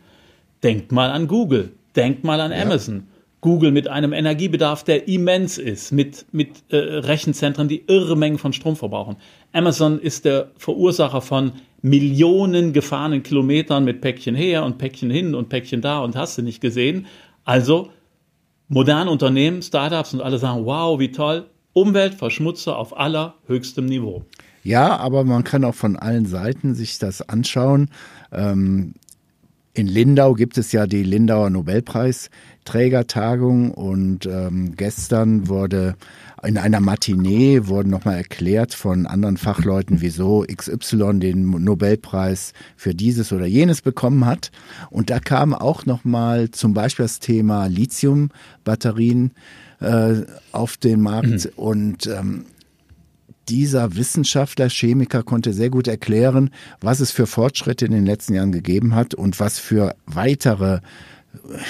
Denkt 0.61 0.91
mal 0.91 1.09
an 1.09 1.27
Google, 1.27 1.71
denkt 1.95 2.23
mal 2.23 2.41
an 2.41 2.51
ja. 2.51 2.61
Amazon. 2.61 3.07
Google 3.41 3.71
mit 3.71 3.87
einem 3.87 4.11
Energiebedarf, 4.11 4.83
der 4.83 5.07
immens 5.07 5.57
ist, 5.57 5.93
mit, 5.93 6.25
mit 6.33 6.49
äh, 6.69 6.75
Rechenzentren, 6.75 7.69
die 7.69 7.85
irre 7.87 8.17
Mengen 8.17 8.37
von 8.37 8.51
Strom 8.51 8.75
verbrauchen. 8.75 9.15
Amazon 9.53 9.99
ist 9.99 10.25
der 10.25 10.51
Verursacher 10.57 11.21
von 11.21 11.53
Millionen 11.81 12.73
gefahrenen 12.73 13.23
Kilometern 13.23 13.85
mit 13.85 14.01
Päckchen 14.01 14.35
her 14.35 14.65
und 14.65 14.77
Päckchen 14.77 15.09
hin 15.09 15.35
und 15.35 15.47
Päckchen 15.47 15.79
da 15.79 15.99
und 15.99 16.17
hast 16.17 16.37
du 16.37 16.41
nicht 16.41 16.59
gesehen. 16.59 17.05
Also 17.45 17.91
moderne 18.67 19.09
Unternehmen, 19.09 19.61
Startups 19.61 20.13
und 20.13 20.19
alle 20.19 20.37
sagen, 20.37 20.65
wow, 20.65 20.99
wie 20.99 21.11
toll, 21.11 21.45
Umweltverschmutzer 21.73 22.77
auf 22.77 22.97
allerhöchstem 22.97 23.85
Niveau. 23.85 24.23
Ja, 24.63 24.97
aber 24.97 25.23
man 25.23 25.43
kann 25.43 25.63
auch 25.63 25.75
von 25.75 25.95
allen 25.95 26.25
Seiten 26.25 26.73
sich 26.75 26.99
das 26.99 27.21
anschauen. 27.21 27.89
Ähm, 28.31 28.93
in 29.73 29.87
Lindau 29.87 30.33
gibt 30.33 30.57
es 30.57 30.73
ja 30.73 30.87
die 30.87 31.03
Lindauer 31.03 31.51
Nobelpreisträgertagung 31.51 33.71
und 33.71 34.25
ähm, 34.25 34.75
gestern 34.75 35.47
wurde 35.47 35.95
in 36.43 36.57
einer 36.57 36.79
Matinee 36.79 37.67
wurden 37.67 37.89
nochmal 37.89 38.15
erklärt 38.15 38.73
von 38.73 39.05
anderen 39.05 39.37
Fachleuten, 39.37 40.01
wieso 40.01 40.43
XY 40.43 41.19
den 41.19 41.49
Nobelpreis 41.49 42.53
für 42.75 42.95
dieses 42.95 43.31
oder 43.31 43.45
jenes 43.45 43.81
bekommen 43.81 44.25
hat. 44.25 44.51
Und 44.89 45.09
da 45.09 45.19
kam 45.19 45.53
auch 45.53 45.85
nochmal 45.85 46.51
zum 46.51 46.73
Beispiel 46.73 47.05
das 47.05 47.19
Thema 47.19 47.67
Lithium-Batterien 47.67 49.31
äh, 49.79 50.23
auf 50.51 50.77
den 50.77 51.01
Markt 51.01 51.45
mhm. 51.45 51.51
und 51.55 52.07
ähm, 52.07 52.45
dieser 53.47 53.95
Wissenschaftler, 53.95 54.69
Chemiker 54.69 55.23
konnte 55.23 55.53
sehr 55.53 55.69
gut 55.69 55.87
erklären, 55.87 56.51
was 56.81 56.99
es 56.99 57.11
für 57.11 57.25
Fortschritte 57.25 57.85
in 57.85 57.91
den 57.91 58.05
letzten 58.05 58.35
Jahren 58.35 58.51
gegeben 58.51 58.93
hat 58.93 59.15
und 59.15 59.39
was 59.39 59.57
für 59.57 59.95
weitere 60.05 60.81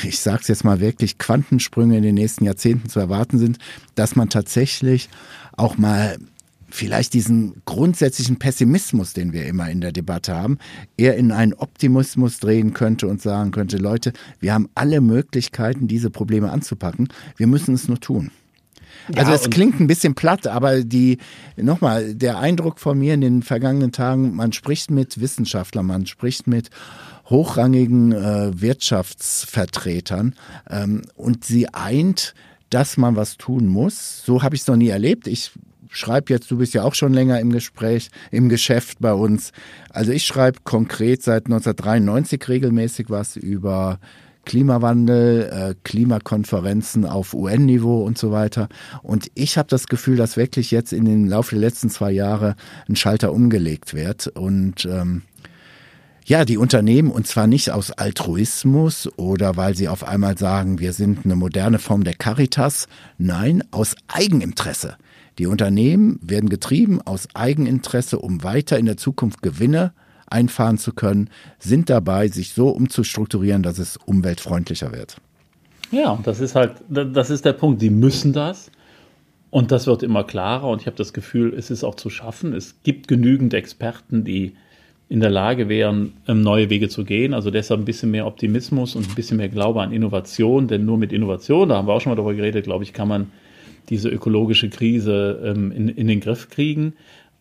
ich 0.04 0.20
sage 0.20 0.40
es 0.42 0.48
jetzt 0.48 0.64
mal 0.64 0.80
wirklich, 0.80 1.18
Quantensprünge 1.18 1.98
in 1.98 2.04
den 2.04 2.16
nächsten 2.16 2.46
Jahrzehnten 2.46 2.88
zu 2.90 3.00
erwarten 3.00 3.38
sind, 3.38 3.58
dass 3.96 4.16
man 4.16 4.30
tatsächlich 4.30 5.10
auch 5.58 5.78
mal 5.78 6.18
vielleicht 6.70 7.14
diesen 7.14 7.62
grundsätzlichen 7.66 8.40
Pessimismus, 8.40 9.14
den 9.14 9.34
wir 9.34 9.46
immer 9.46 9.70
in 9.70 9.82
der 9.82 9.92
Debatte 9.92 10.36
haben, 10.36 10.58
eher 10.98 11.16
in 11.16 11.32
einen 11.32 11.54
Optimismus 11.54 12.40
drehen 12.40 12.74
könnte 12.74 13.08
und 13.08 13.22
sagen 13.22 13.52
könnte, 13.52 13.78
Leute, 13.78 14.14
wir 14.40 14.54
haben 14.54 14.70
alle 14.76 15.02
Möglichkeiten, 15.02 15.88
diese 15.88 16.10
Probleme 16.10 16.52
anzupacken, 16.52 17.10
wir 17.38 17.48
müssen 17.48 17.74
es 17.74 17.88
nur 17.88 18.00
tun. 18.00 18.32
Also 19.16 19.32
ja, 19.32 19.36
es 19.36 19.50
klingt 19.50 19.80
ein 19.80 19.88
bisschen 19.88 20.14
platt, 20.14 20.46
aber 20.48 20.84
die 20.84 21.18
nochmal 21.58 22.14
der 22.14 22.40
Eindruck 22.40 22.80
von 22.80 22.98
mir 22.98 23.14
in 23.14 23.22
den 23.22 23.42
vergangenen 23.42 23.92
Tagen, 23.92 24.36
man 24.36 24.54
spricht 24.54 24.92
mit 24.92 25.20
Wissenschaftlern, 25.20 25.86
man 25.86 26.06
spricht 26.06 26.48
mit 26.48 26.70
hochrangigen 27.30 28.12
äh, 28.12 28.60
Wirtschaftsvertretern 28.60 30.36
ähm, 30.70 31.04
und 31.16 31.46
sie 31.46 31.74
eint, 31.74 32.34
dass 32.70 32.98
man 32.98 33.16
was 33.16 33.38
tun 33.38 33.68
muss. 33.68 34.24
So 34.26 34.44
habe 34.44 34.56
ich 34.56 34.62
es 34.62 34.68
noch 34.68 34.76
nie 34.76 34.90
erlebt. 34.90 35.28
Ich 35.28 35.52
schreibe 35.90 36.32
jetzt, 36.34 36.50
du 36.52 36.58
bist 36.58 36.74
ja 36.74 36.84
auch 36.84 36.96
schon 36.96 37.14
länger 37.14 37.40
im 37.40 37.52
Gespräch, 37.52 38.10
im 38.32 38.50
Geschäft 38.50 39.00
bei 39.00 39.14
uns. 39.14 39.52
Also 39.90 40.12
ich 40.12 40.26
schreibe 40.26 40.60
konkret 40.64 41.24
seit 41.24 41.46
1993 41.46 42.48
regelmäßig 42.48 43.10
was 43.10 43.36
über 43.36 44.00
Klimawandel, 44.46 45.50
äh, 45.52 45.76
Klimakonferenzen 45.84 47.06
auf 47.06 47.34
UN-Niveau 47.34 48.04
und 48.04 48.18
so 48.18 48.32
weiter. 48.32 48.68
Und 49.04 49.30
ich 49.36 49.58
habe 49.58 49.68
das 49.70 49.88
Gefühl, 49.88 50.16
dass 50.16 50.38
wirklich 50.38 50.72
jetzt 50.72 50.94
in 50.94 51.06
den 51.06 51.28
Laufe 51.28 51.52
der 51.52 51.60
letzten 51.60 51.90
zwei 51.90 52.12
Jahre 52.12 52.56
ein 52.88 52.96
Schalter 52.96 53.32
umgelegt 53.32 53.94
wird 53.94 54.28
und 54.28 54.86
ähm, 54.86 55.24
ja, 56.26 56.46
die 56.46 56.58
Unternehmen, 56.58 57.10
und 57.10 57.26
zwar 57.26 57.48
nicht 57.48 57.72
aus 57.72 57.92
Altruismus 57.92 59.10
oder 59.18 59.58
weil 59.58 59.76
sie 59.76 59.88
auf 59.88 60.04
einmal 60.04 60.38
sagen, 60.38 60.78
wir 60.78 60.94
sind 60.94 61.26
eine 61.26 61.36
moderne 61.36 61.80
Form 61.80 62.04
der 62.04 62.14
Caritas, 62.14 62.88
nein, 63.18 63.64
aus 63.72 63.96
Eigeninteresse. 64.08 64.96
Die 65.40 65.48
Unternehmen 65.48 66.20
werden 66.22 66.50
getrieben 66.50 67.02
aus 67.02 67.30
Eigeninteresse, 67.34 68.20
um 68.20 68.44
weiter 68.44 68.78
in 68.78 68.86
der 68.86 68.98
Zukunft 68.98 69.42
Gewinne 69.42 69.94
einfahren 70.28 70.78
zu 70.78 70.92
können, 70.92 71.30
sind 71.60 71.90
dabei, 71.90 72.28
sich 72.28 72.52
so 72.52 72.68
umzustrukturieren, 72.70 73.64
dass 73.64 73.80
es 73.80 73.98
umweltfreundlicher 74.06 74.92
wird. 74.92 75.16
Ja, 75.92 76.20
das 76.24 76.42
ist 76.42 76.56
halt, 76.56 76.74
das 76.90 77.30
ist 77.30 77.46
der 77.46 77.54
Punkt. 77.54 77.82
Die 77.82 77.90
müssen 77.90 78.34
das. 78.34 78.70
Und 79.50 79.72
das 79.72 79.88
wird 79.88 80.04
immer 80.04 80.26
klarer. 80.26 80.68
Und 80.68 80.82
ich 80.82 80.88
habe 80.88 80.98
das 80.98 81.14
Gefühl, 81.14 81.54
es 81.58 81.72
ist 81.72 81.86
auch 81.86 81.96
zu 81.96 82.10
schaffen. 82.10 82.54
Es 82.54 82.84
gibt 82.84 83.08
genügend 83.08 83.54
Experten, 83.54 84.26
die 84.26 84.56
in 85.08 85.22
der 85.22 85.32
Lage 85.32 85.70
wären, 85.70 86.14
ähm, 86.28 86.42
neue 86.42 86.70
Wege 86.70 86.90
zu 86.90 87.06
gehen. 87.06 87.34
Also 87.34 87.50
deshalb 87.50 87.80
ein 87.80 87.86
bisschen 87.86 88.12
mehr 88.12 88.28
Optimismus 88.28 88.96
und 88.96 89.08
ein 89.08 89.16
bisschen 89.16 89.38
mehr 89.38 89.50
Glaube 89.50 89.82
an 89.82 89.94
Innovation. 89.94 90.68
Denn 90.68 90.86
nur 90.86 90.98
mit 90.98 91.14
Innovation, 91.14 91.70
da 91.70 91.78
haben 91.78 91.88
wir 91.88 91.94
auch 91.94 92.02
schon 92.02 92.12
mal 92.12 92.18
darüber 92.18 92.36
geredet, 92.36 92.66
glaube 92.66 92.84
ich, 92.84 92.92
kann 92.92 93.08
man 93.08 93.32
diese 93.90 94.10
ökologische 94.10 94.70
Krise 94.70 95.42
ähm, 95.44 95.72
in, 95.72 95.90
in 95.90 96.08
den 96.08 96.20
Griff 96.20 96.50
kriegen. 96.50 96.94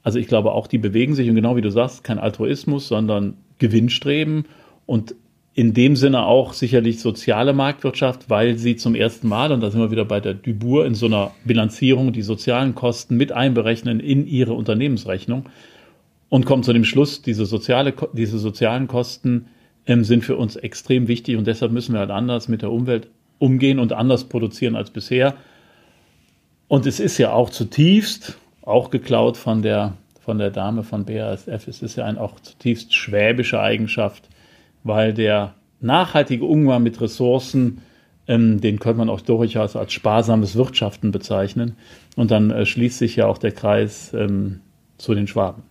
Also 0.02 0.18
ich 0.18 0.28
glaube 0.28 0.52
auch, 0.52 0.66
die 0.66 0.78
bewegen 0.78 1.14
sich 1.14 1.28
und 1.28 1.34
genau 1.34 1.56
wie 1.56 1.60
du 1.60 1.70
sagst, 1.70 2.04
kein 2.04 2.18
Altruismus, 2.18 2.88
sondern 2.88 3.36
Gewinnstreben 3.58 4.46
und 4.86 5.14
in 5.54 5.74
dem 5.74 5.96
Sinne 5.96 6.24
auch 6.24 6.52
sicherlich 6.52 7.00
soziale 7.00 7.52
Marktwirtschaft, 7.52 8.30
weil 8.30 8.56
sie 8.58 8.76
zum 8.76 8.94
ersten 8.94 9.26
Mal, 9.26 9.50
und 9.50 9.60
da 9.60 9.72
sind 9.72 9.80
wir 9.80 9.90
wieder 9.90 10.04
bei 10.04 10.20
der 10.20 10.34
Dubour, 10.34 10.86
in 10.86 10.94
so 10.94 11.06
einer 11.06 11.32
Bilanzierung 11.44 12.12
die 12.12 12.22
sozialen 12.22 12.76
Kosten 12.76 13.16
mit 13.16 13.32
einberechnen 13.32 13.98
in 13.98 14.26
ihre 14.28 14.52
Unternehmensrechnung 14.52 15.46
und 16.28 16.46
kommen 16.46 16.62
zu 16.62 16.72
dem 16.72 16.84
Schluss, 16.84 17.22
diese, 17.22 17.44
soziale, 17.44 17.92
diese 18.12 18.38
sozialen 18.38 18.86
Kosten 18.86 19.46
ähm, 19.86 20.04
sind 20.04 20.24
für 20.24 20.36
uns 20.36 20.54
extrem 20.54 21.08
wichtig 21.08 21.36
und 21.36 21.46
deshalb 21.46 21.72
müssen 21.72 21.92
wir 21.92 22.00
halt 22.00 22.10
anders 22.10 22.46
mit 22.46 22.62
der 22.62 22.70
Umwelt 22.70 23.08
umgehen 23.38 23.80
und 23.80 23.92
anders 23.92 24.24
produzieren 24.28 24.76
als 24.76 24.90
bisher. 24.90 25.34
Und 26.68 26.86
es 26.86 27.00
ist 27.00 27.18
ja 27.18 27.32
auch 27.32 27.50
zutiefst, 27.50 28.36
auch 28.62 28.90
geklaut 28.90 29.38
von 29.38 29.62
der, 29.62 29.94
von 30.20 30.38
der 30.38 30.50
Dame 30.50 30.84
von 30.84 31.06
BASF. 31.06 31.66
Es 31.66 31.82
ist 31.82 31.96
ja 31.96 32.04
eine 32.04 32.20
auch 32.20 32.38
zutiefst 32.40 32.94
schwäbische 32.94 33.60
Eigenschaft, 33.60 34.28
weil 34.84 35.14
der 35.14 35.54
nachhaltige 35.80 36.44
Umgang 36.44 36.82
mit 36.82 37.00
Ressourcen, 37.00 37.80
ähm, 38.26 38.60
den 38.60 38.78
könnte 38.78 38.98
man 38.98 39.08
auch 39.08 39.22
durchaus 39.22 39.74
als 39.74 39.94
sparsames 39.94 40.54
Wirtschaften 40.54 41.10
bezeichnen. 41.10 41.76
Und 42.16 42.30
dann 42.30 42.50
äh, 42.50 42.66
schließt 42.66 42.98
sich 42.98 43.16
ja 43.16 43.26
auch 43.26 43.38
der 43.38 43.52
Kreis 43.52 44.12
ähm, 44.12 44.60
zu 44.98 45.14
den 45.14 45.26
Schwaben. 45.26 45.62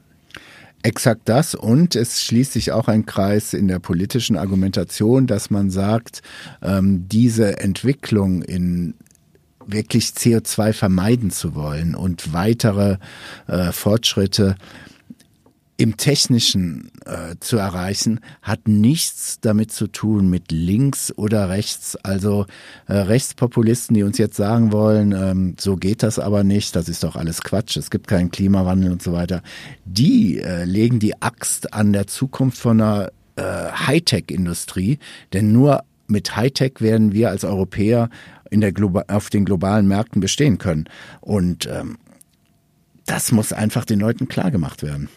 Exakt 0.84 1.24
das 1.26 1.54
und 1.54 1.96
es 1.96 2.24
schließt 2.24 2.54
sich 2.54 2.72
auch 2.72 2.88
ein 2.88 3.06
Kreis 3.06 3.54
in 3.54 3.68
der 3.68 3.80
politischen 3.80 4.38
Argumentation, 4.38 5.28
dass 5.28 5.50
man 5.50 5.70
sagt, 5.70 6.22
ähm, 6.62 7.08
diese 7.10 7.60
Entwicklung 7.60 8.42
in 8.42 8.94
wirklich 9.68 10.06
CO2 10.08 10.74
vermeiden 10.74 11.32
zu 11.32 11.56
wollen 11.56 11.96
und 11.96 12.34
weitere 12.34 12.98
äh, 13.48 13.72
Fortschritte 13.72 14.56
im 15.78 15.96
Technischen 15.96 16.92
äh, 17.06 17.36
zu 17.40 17.58
erreichen, 17.58 18.20
hat 18.42 18.68
nichts 18.68 19.40
damit 19.40 19.72
zu 19.72 19.88
tun 19.88 20.28
mit 20.28 20.52
links 20.52 21.14
oder 21.16 21.50
rechts. 21.50 21.96
Also 21.98 22.48
äh, 22.88 22.94
Rechtspopulisten, 22.94 23.94
die 23.94 24.02
uns 24.02 24.18
jetzt 24.18 24.36
sagen 24.36 24.72
wollen, 24.72 25.12
ähm, 25.12 25.56
so 25.60 25.76
geht 25.76 26.02
das 26.02 26.18
aber 26.18 26.44
nicht, 26.44 26.76
das 26.76 26.90
ist 26.90 27.04
doch 27.04 27.16
alles 27.16 27.42
Quatsch, 27.42 27.78
es 27.78 27.92
gibt 27.92 28.08
keinen 28.08 28.32
Klimawandel 28.32 28.92
und 28.92 29.04
so 29.04 29.14
weiter, 29.14 29.44
die 29.86 30.40
äh, 30.40 30.64
legen 30.66 31.00
die 31.00 31.22
Axt 31.22 31.74
an 31.74 31.94
der 31.94 32.08
Zukunft 32.08 32.58
von 32.58 32.82
einer 32.82 33.12
äh, 33.36 33.44
Hightech-Industrie, 33.44 34.98
denn 35.32 35.52
nur 35.52 35.84
mit 36.08 36.36
Hightech 36.36 36.80
werden 36.80 37.14
wir 37.14 37.30
als 37.30 37.44
Europäer 37.44 38.10
in 38.50 38.62
der 38.62 38.74
auf 39.10 39.30
den 39.30 39.46
globalen 39.46 39.88
Märkten 39.88 40.22
bestehen 40.22 40.58
können. 40.58 40.86
Und 41.22 41.68
ähm, 41.68 41.98
das 43.06 43.32
muss 43.32 43.54
einfach 43.54 43.86
den 43.86 44.00
Leuten 44.00 44.28
klar 44.28 44.52
gemacht 44.52 44.84
werden. 44.84 45.10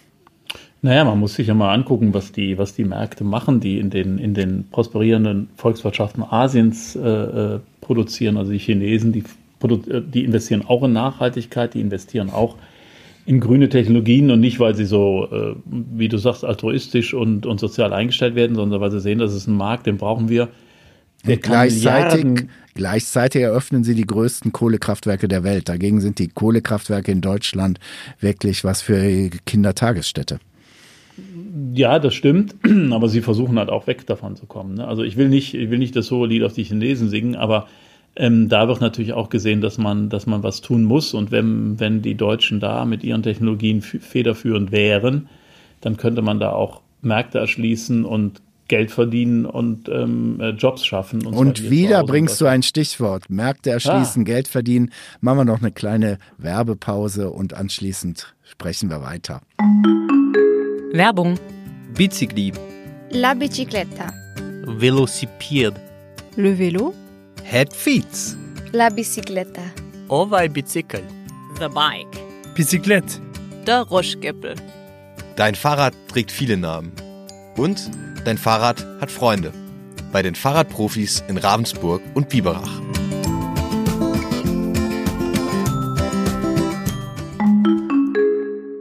Naja, 0.83 1.05
man 1.05 1.19
muss 1.19 1.35
sich 1.35 1.49
ja 1.49 1.55
mal 1.55 1.75
angucken, 1.75 2.15
was 2.15 2.33
die, 2.33 2.57
was 2.57 2.75
die 2.75 2.85
Märkte 2.85 3.23
machen, 3.23 3.61
die 3.61 3.79
in 3.79 3.91
den, 3.91 4.19
in 4.19 4.33
den 4.33 4.67
prosperierenden 4.71 5.51
Volkswirtschaften 5.57 6.23
Asiens 6.23 6.97
äh, 6.97 7.01
äh 7.01 7.61
produzieren. 7.81 8.37
Also 8.37 8.53
die 8.53 8.59
Chinesen, 8.59 9.13
die, 9.13 9.25
äh, 9.63 10.01
die 10.01 10.25
investieren 10.25 10.65
auch 10.67 10.85
in 10.85 10.93
Nachhaltigkeit, 10.93 11.75
die 11.75 11.81
investieren 11.81 12.31
auch 12.31 12.57
in 13.27 13.41
grüne 13.41 13.69
Technologien 13.69 14.31
und 14.31 14.41
nicht, 14.41 14.59
weil 14.59 14.75
sie 14.75 14.87
so, 14.87 15.29
äh, 15.31 15.55
wie 15.67 16.09
du 16.09 16.19
sagst, 16.19 16.45
altruistisch 16.45 17.13
und, 17.15 17.47
und 17.47 17.61
sozial 17.61 17.93
eingestellt 17.93 18.35
werden, 18.35 18.57
sondern 18.57 18.81
weil 18.81 18.91
sie 18.91 19.01
sehen, 19.01 19.19
das 19.19 19.35
ist 19.35 19.47
ein 19.47 19.57
Markt, 19.57 19.87
den 19.87 19.99
brauchen 19.99 20.29
wir. 20.29 20.49
Und 21.27 21.43
gleichzeitig, 21.43 22.47
gleichzeitig 22.75 23.43
eröffnen 23.43 23.85
sie 23.85 23.95
die 23.95 24.07
größten 24.07 24.53
Kohlekraftwerke 24.53 25.29
der 25.29 25.45
Welt. 25.45 25.69
Dagegen 25.69 26.01
sind 26.01 26.19
die 26.19 26.29
Kohlekraftwerke 26.29 27.13
in 27.13 27.21
Deutschland 27.21 27.79
wirklich 28.21 28.65
was 28.65 28.83
für 28.83 29.31
Kindertagesstätte. 29.47 30.39
Ja, 31.75 31.99
das 31.99 32.15
stimmt, 32.15 32.55
aber 32.91 33.09
sie 33.09 33.21
versuchen 33.21 33.59
halt 33.59 33.69
auch 33.69 33.87
weg 33.87 34.07
davon 34.07 34.37
zu 34.37 34.47
kommen. 34.47 34.75
Ne? 34.75 34.87
Also 34.87 35.03
ich 35.03 35.17
will 35.17 35.29
nicht, 35.29 35.55
ich 35.55 35.71
will 35.71 35.79
nicht 35.79 35.95
das 35.97 36.11
hohe 36.11 36.27
Lied 36.27 36.43
auf 36.43 36.55
die 36.55 36.65
Chinesen 36.65 37.11
singen, 37.11 37.37
aber 37.37 37.69
ähm, 38.17 38.49
da 38.49 38.67
wird 38.69 38.81
natürlich 38.81 39.13
auch 39.13 39.29
gesehen, 39.29 39.61
dass 39.61 39.79
man, 39.79 40.09
dass 40.09 40.27
man 40.27 40.43
was 40.43 40.61
tun 40.61 40.85
muss. 40.85 41.15
Und 41.15 41.31
wenn, 41.31 41.79
wenn 41.79 42.03
die 42.03 42.17
Deutschen 42.17 42.61
da 42.61 42.85
mit 42.85 43.05
ihren 43.05 43.23
Technologien 43.23 43.83
federführend 43.83 44.73
wären, 44.73 45.29
dann 45.81 45.97
könnte 45.97 46.23
man 46.23 46.41
da 46.41 46.51
auch 46.53 46.81
Märkte 47.03 47.39
erschließen 47.39 48.05
und 48.05 48.43
Geld 48.71 48.93
verdienen 48.93 49.47
und 49.47 49.89
ähm, 49.89 50.39
äh, 50.41 50.51
Jobs 50.51 50.87
schaffen. 50.87 51.27
Und, 51.27 51.35
und 51.35 51.71
wieder 51.71 52.05
bringst 52.05 52.41
du 52.41 52.47
ein 52.47 52.63
Stichwort. 52.63 53.29
Märkte 53.29 53.71
erschließen, 53.71 54.23
ah. 54.23 54.25
Geld 54.25 54.47
verdienen. 54.47 54.93
Machen 55.21 55.39
wir 55.39 55.45
noch 55.45 55.61
eine 55.61 55.73
kleine 55.73 56.19
Werbepause 56.39 57.31
und 57.31 57.53
anschließend 57.53 58.33
sprechen 58.45 58.89
wir 58.89 59.03
weiter. 59.03 59.43
Werbung. 60.93 61.35
Bicicli. 61.97 62.53
La 63.11 63.35
bicicletta. 63.35 64.13
Velocipede. 64.67 65.75
Le 66.37 66.57
vélo. 66.57 66.95
Head 67.43 67.75
feet. 67.75 68.37
La 68.73 68.89
bicicletta. 68.89 69.63
Ovaj 70.09 70.49
bicycle. 70.49 71.03
The 71.59 71.69
bike. 71.69 72.55
Bicyclette. 72.55 73.21
Der 73.67 73.83
Roschgeppel. 73.83 74.55
Dein 75.35 75.57
Fahrrad 75.57 75.93
trägt 76.07 76.31
viele 76.31 76.57
Namen. 76.57 76.93
Und 77.57 77.91
dein 78.25 78.39
Fahrrad 78.39 78.87
hat 79.01 79.11
Freunde. 79.11 79.53
Bei 80.13 80.23
den 80.23 80.35
Fahrradprofis 80.35 81.23
in 81.29 81.39
Ravensburg 81.39 82.03
und 82.15 82.29
Biberach. 82.29 82.81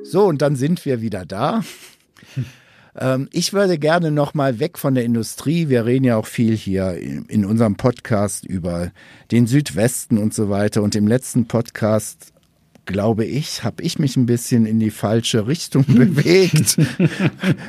So, 0.03 0.25
und 0.25 0.41
dann 0.41 0.55
sind 0.55 0.85
wir 0.85 1.01
wieder 1.01 1.25
da. 1.25 1.63
Ähm, 2.99 3.29
ich 3.31 3.53
würde 3.53 3.77
gerne 3.77 4.11
noch 4.11 4.33
mal 4.33 4.59
weg 4.59 4.77
von 4.77 4.95
der 4.95 5.05
Industrie. 5.05 5.69
Wir 5.69 5.85
reden 5.85 6.05
ja 6.05 6.17
auch 6.17 6.25
viel 6.25 6.57
hier 6.57 6.95
in 6.95 7.45
unserem 7.45 7.75
Podcast 7.75 8.43
über 8.43 8.91
den 9.31 9.47
Südwesten 9.47 10.17
und 10.17 10.33
so 10.33 10.49
weiter. 10.49 10.81
Und 10.81 10.95
im 10.95 11.07
letzten 11.07 11.47
Podcast 11.47 12.33
glaube 12.89 13.23
ich, 13.23 13.63
habe 13.63 13.83
ich 13.83 13.99
mich 13.99 14.17
ein 14.17 14.25
bisschen 14.25 14.65
in 14.65 14.79
die 14.79 14.89
falsche 14.89 15.45
Richtung 15.45 15.85
bewegt. 15.87 16.77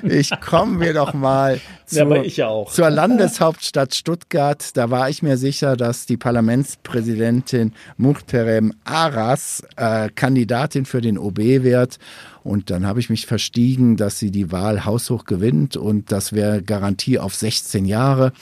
ich 0.02 0.30
komme 0.40 0.78
mir 0.78 0.94
doch 0.94 1.12
mal 1.12 1.60
zur, 1.84 2.24
ja, 2.24 2.64
zur, 2.66 2.88
Landeshauptstadt 2.88 3.94
Stuttgart. 3.94 4.76
Da 4.76 4.90
war 4.90 5.10
ich 5.10 5.22
mir 5.22 5.36
sicher, 5.36 5.76
dass 5.76 6.06
die 6.06 6.16
Parlamentspräsidentin 6.16 7.74
Muhterem 7.98 8.72
Aras 8.84 9.62
äh, 9.76 10.08
Kandidatin 10.08 10.86
für 10.86 11.02
den 11.02 11.18
OB 11.18 11.38
wird. 11.38 11.98
Und 12.42 12.70
dann 12.70 12.86
habe 12.86 13.00
ich 13.00 13.10
mich 13.10 13.26
verstiegen, 13.26 13.96
dass 13.96 14.18
sie 14.18 14.30
die 14.30 14.52
Wahl 14.52 14.84
haushoch 14.84 15.24
gewinnt 15.24 15.76
und 15.76 16.12
das 16.12 16.32
wäre 16.32 16.62
Garantie 16.62 17.18
auf 17.18 17.34
16 17.34 17.84
Jahre. 17.84 18.32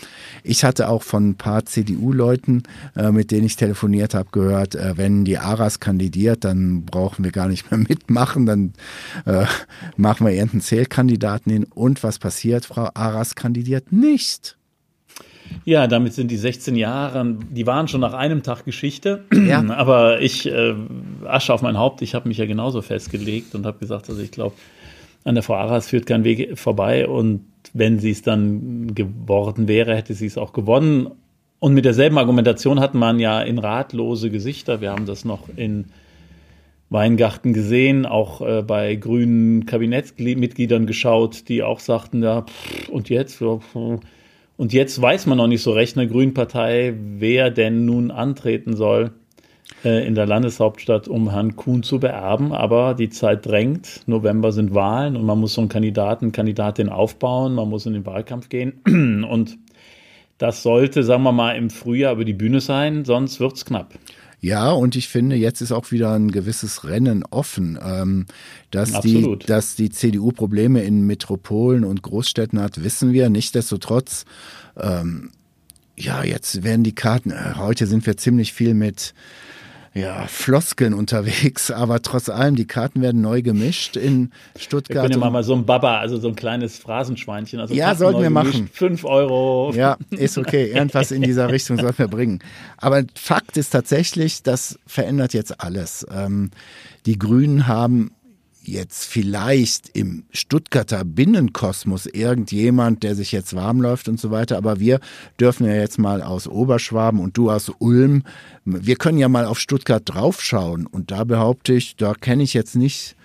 Ich 0.42 0.64
hatte 0.64 0.88
auch 0.88 1.02
von 1.02 1.30
ein 1.30 1.34
paar 1.36 1.64
CDU-Leuten, 1.64 2.62
äh, 2.96 3.10
mit 3.10 3.30
denen 3.30 3.46
ich 3.46 3.56
telefoniert 3.56 4.14
habe, 4.14 4.28
gehört, 4.30 4.74
äh, 4.74 4.96
wenn 4.96 5.24
die 5.24 5.38
Aras 5.38 5.80
kandidiert, 5.80 6.44
dann 6.44 6.84
brauchen 6.84 7.24
wir 7.24 7.32
gar 7.32 7.48
nicht 7.48 7.70
mehr 7.70 7.78
mitmachen, 7.88 8.46
dann 8.46 8.72
äh, 9.24 9.46
machen 9.96 10.26
wir 10.26 10.32
irgendeinen 10.32 10.60
Zählkandidaten 10.60 11.52
hin. 11.52 11.64
Und 11.64 12.02
was 12.02 12.18
passiert? 12.18 12.66
Frau 12.66 12.90
Aras 12.94 13.34
kandidiert 13.34 13.92
nicht. 13.92 14.57
Ja, 15.64 15.86
damit 15.86 16.14
sind 16.14 16.30
die 16.30 16.36
16 16.36 16.76
Jahre, 16.76 17.36
die 17.50 17.66
waren 17.66 17.88
schon 17.88 18.00
nach 18.00 18.14
einem 18.14 18.42
Tag 18.42 18.64
Geschichte. 18.64 19.24
Ja. 19.32 19.62
Aber 19.68 20.20
ich, 20.20 20.46
äh, 20.46 20.74
Asche 21.24 21.52
auf 21.52 21.62
mein 21.62 21.78
Haupt, 21.78 22.02
ich 22.02 22.14
habe 22.14 22.28
mich 22.28 22.38
ja 22.38 22.46
genauso 22.46 22.82
festgelegt 22.82 23.54
und 23.54 23.66
habe 23.66 23.78
gesagt, 23.78 24.08
also 24.08 24.20
ich 24.22 24.30
glaube, 24.30 24.54
an 25.24 25.34
der 25.34 25.42
Frau 25.42 25.56
Aras 25.56 25.88
führt 25.88 26.06
kein 26.06 26.24
Weg 26.24 26.58
vorbei. 26.58 27.06
Und 27.06 27.44
wenn 27.74 27.98
sie 27.98 28.10
es 28.10 28.22
dann 28.22 28.94
geworden 28.94 29.68
wäre, 29.68 29.94
hätte 29.94 30.14
sie 30.14 30.26
es 30.26 30.38
auch 30.38 30.52
gewonnen. 30.52 31.08
Und 31.58 31.74
mit 31.74 31.84
derselben 31.84 32.18
Argumentation 32.18 32.80
hat 32.80 32.94
man 32.94 33.18
ja 33.18 33.42
in 33.42 33.58
ratlose 33.58 34.30
Gesichter, 34.30 34.80
wir 34.80 34.92
haben 34.92 35.06
das 35.06 35.24
noch 35.24 35.48
in 35.56 35.86
Weingarten 36.90 37.52
gesehen, 37.52 38.06
auch 38.06 38.40
äh, 38.40 38.62
bei 38.62 38.94
grünen 38.94 39.66
Kabinettsmitgliedern 39.66 40.86
geschaut, 40.86 41.48
die 41.48 41.62
auch 41.62 41.80
sagten, 41.80 42.22
ja, 42.22 42.42
pff, 42.42 42.88
und 42.88 43.10
jetzt? 43.10 43.36
Pff, 43.36 43.76
und 44.58 44.72
jetzt 44.72 45.00
weiß 45.00 45.26
man 45.26 45.38
noch 45.38 45.46
nicht 45.46 45.62
so 45.62 45.70
recht 45.70 45.94
in 45.94 46.00
der 46.00 46.08
Grünen 46.08 46.34
Partei, 46.34 46.92
wer 46.96 47.52
denn 47.52 47.84
nun 47.84 48.10
antreten 48.10 48.74
soll 48.74 49.12
äh, 49.84 50.04
in 50.04 50.16
der 50.16 50.26
Landeshauptstadt, 50.26 51.06
um 51.06 51.30
Herrn 51.30 51.54
Kuhn 51.54 51.84
zu 51.84 52.00
beerben. 52.00 52.52
Aber 52.52 52.94
die 52.94 53.08
Zeit 53.08 53.46
drängt. 53.46 54.00
November 54.06 54.50
sind 54.50 54.74
Wahlen 54.74 55.16
und 55.16 55.24
man 55.24 55.38
muss 55.38 55.54
so 55.54 55.60
einen 55.60 55.68
Kandidaten, 55.70 56.32
Kandidatin 56.32 56.88
aufbauen. 56.88 57.54
Man 57.54 57.68
muss 57.68 57.86
in 57.86 57.92
den 57.92 58.04
Wahlkampf 58.04 58.48
gehen. 58.48 58.80
Und 59.30 59.58
das 60.38 60.64
sollte, 60.64 61.04
sagen 61.04 61.22
wir 61.22 61.32
mal, 61.32 61.52
im 61.52 61.70
Frühjahr 61.70 62.14
über 62.14 62.24
die 62.24 62.32
Bühne 62.32 62.60
sein, 62.60 63.04
sonst 63.04 63.38
wird's 63.38 63.64
knapp. 63.64 63.94
Ja, 64.40 64.70
und 64.70 64.94
ich 64.94 65.08
finde, 65.08 65.34
jetzt 65.36 65.60
ist 65.60 65.72
auch 65.72 65.90
wieder 65.90 66.12
ein 66.12 66.30
gewisses 66.30 66.84
Rennen 66.84 67.24
offen, 67.24 67.78
ähm, 67.82 68.26
dass, 68.70 69.00
die, 69.00 69.36
dass 69.46 69.74
die 69.74 69.90
CDU 69.90 70.30
Probleme 70.30 70.82
in 70.84 71.06
Metropolen 71.06 71.84
und 71.84 72.02
Großstädten 72.02 72.60
hat, 72.60 72.84
wissen 72.84 73.12
wir. 73.12 73.30
Nichtsdestotrotz, 73.30 74.26
ähm, 74.76 75.30
ja, 75.96 76.22
jetzt 76.22 76.62
werden 76.62 76.84
die 76.84 76.94
Karten, 76.94 77.32
äh, 77.32 77.54
heute 77.56 77.88
sind 77.88 78.06
wir 78.06 78.16
ziemlich 78.16 78.52
viel 78.52 78.74
mit 78.74 79.12
ja, 79.98 80.26
Floskeln 80.26 80.94
unterwegs, 80.94 81.70
aber 81.70 82.02
trotz 82.02 82.28
allem, 82.28 82.56
die 82.56 82.66
Karten 82.66 83.02
werden 83.02 83.20
neu 83.20 83.42
gemischt 83.42 83.96
in 83.96 84.30
Stuttgart. 84.56 85.04
Wir 85.04 85.10
können 85.10 85.22
ja 85.22 85.30
mal 85.30 85.42
so 85.42 85.54
ein 85.54 85.66
Baba, 85.66 85.98
also 85.98 86.18
so 86.18 86.28
ein 86.28 86.36
kleines 86.36 86.78
Phrasenschweinchen. 86.78 87.60
Also 87.60 87.74
ja, 87.74 87.94
sollten 87.94 88.22
wir 88.22 88.30
machen. 88.30 88.68
Fünf 88.72 89.04
Euro. 89.04 89.72
Ja, 89.74 89.96
ist 90.10 90.38
okay. 90.38 90.70
Irgendwas 90.72 91.10
in 91.10 91.22
dieser 91.22 91.50
Richtung 91.50 91.78
sollten 91.78 91.98
wir 91.98 92.08
bringen. 92.08 92.40
Aber 92.76 93.02
Fakt 93.14 93.56
ist 93.56 93.70
tatsächlich, 93.70 94.42
das 94.42 94.78
verändert 94.86 95.34
jetzt 95.34 95.60
alles. 95.60 96.06
Ähm, 96.10 96.50
die 97.06 97.18
Grünen 97.18 97.66
haben 97.66 98.12
jetzt 98.70 99.04
vielleicht 99.04 99.96
im 99.96 100.24
Stuttgarter 100.30 101.04
Binnenkosmos 101.04 102.06
irgendjemand, 102.06 103.02
der 103.02 103.14
sich 103.14 103.32
jetzt 103.32 103.54
warm 103.54 103.80
läuft 103.80 104.08
und 104.08 104.20
so 104.20 104.30
weiter, 104.30 104.56
aber 104.56 104.80
wir 104.80 105.00
dürfen 105.40 105.66
ja 105.66 105.74
jetzt 105.74 105.98
mal 105.98 106.22
aus 106.22 106.46
Oberschwaben 106.46 107.20
und 107.20 107.36
du 107.36 107.50
aus 107.50 107.70
Ulm, 107.78 108.22
wir 108.64 108.96
können 108.96 109.18
ja 109.18 109.28
mal 109.28 109.46
auf 109.46 109.58
Stuttgart 109.58 110.02
draufschauen 110.04 110.86
und 110.86 111.10
da 111.10 111.24
behaupte 111.24 111.72
ich, 111.72 111.96
da 111.96 112.14
kenne 112.14 112.42
ich 112.42 112.54
jetzt 112.54 112.76
nicht 112.76 113.16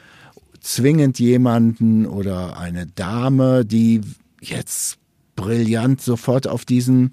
zwingend 0.59 1.19
jemanden 1.19 2.05
oder 2.05 2.57
eine 2.57 2.87
Dame, 2.87 3.65
die 3.65 4.01
jetzt 4.41 4.97
brillant 5.35 6.01
sofort 6.01 6.47
auf 6.47 6.65
diesen 6.65 7.11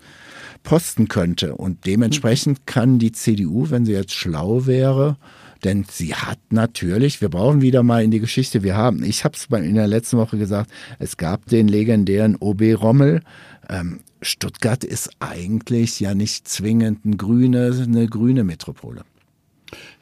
Posten 0.63 1.09
könnte. 1.09 1.57
Und 1.57 1.87
dementsprechend 1.87 2.67
kann 2.67 2.99
die 2.99 3.13
CDU, 3.13 3.71
wenn 3.71 3.85
sie 3.85 3.93
jetzt 3.93 4.15
schlau 4.15 4.67
wäre, 4.67 5.17
denn 5.65 5.85
sie 5.89 6.15
hat 6.15 6.39
natürlich, 6.51 7.21
wir 7.21 7.29
brauchen 7.29 7.63
wieder 7.63 7.83
mal 7.83 8.03
in 8.03 8.11
die 8.11 8.21
Geschichte, 8.21 8.63
wir 8.63 8.77
haben, 8.77 9.03
ich 9.05 9.25
habe 9.25 9.37
es 9.37 9.47
in 9.47 9.75
der 9.75 9.87
letzten 9.87 10.19
Woche 10.19 10.39
gesagt, 10.39 10.71
es 10.99 11.17
gab 11.17 11.47
den 11.47 11.69
legendären 11.69 12.37
OB 12.37 12.63
Rommel. 12.81 13.23
Ähm, 13.69 14.01
Stuttgart 14.23 14.85
ist 14.85 15.11
eigentlich 15.21 16.01
ja 16.01 16.15
nicht 16.15 16.49
zwingend 16.49 17.05
ein 17.05 17.17
grüne, 17.17 17.73
eine 17.83 18.07
grüne 18.07 18.45
Metropole. 18.45 19.03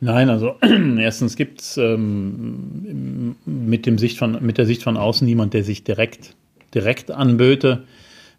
Nein, 0.01 0.31
also 0.31 0.57
erstens 0.99 1.37
gibt 1.37 1.61
es 1.61 1.77
ähm, 1.77 3.37
mit, 3.45 3.87
mit 3.87 4.59
der 4.59 4.67
Sicht 4.67 4.83
von 4.83 4.97
außen 4.97 5.27
niemand, 5.27 5.55
der 5.55 5.65
sich 5.65 5.85
direkt, 5.85 6.35
direkt 6.75 7.11
anböte. 7.11 7.85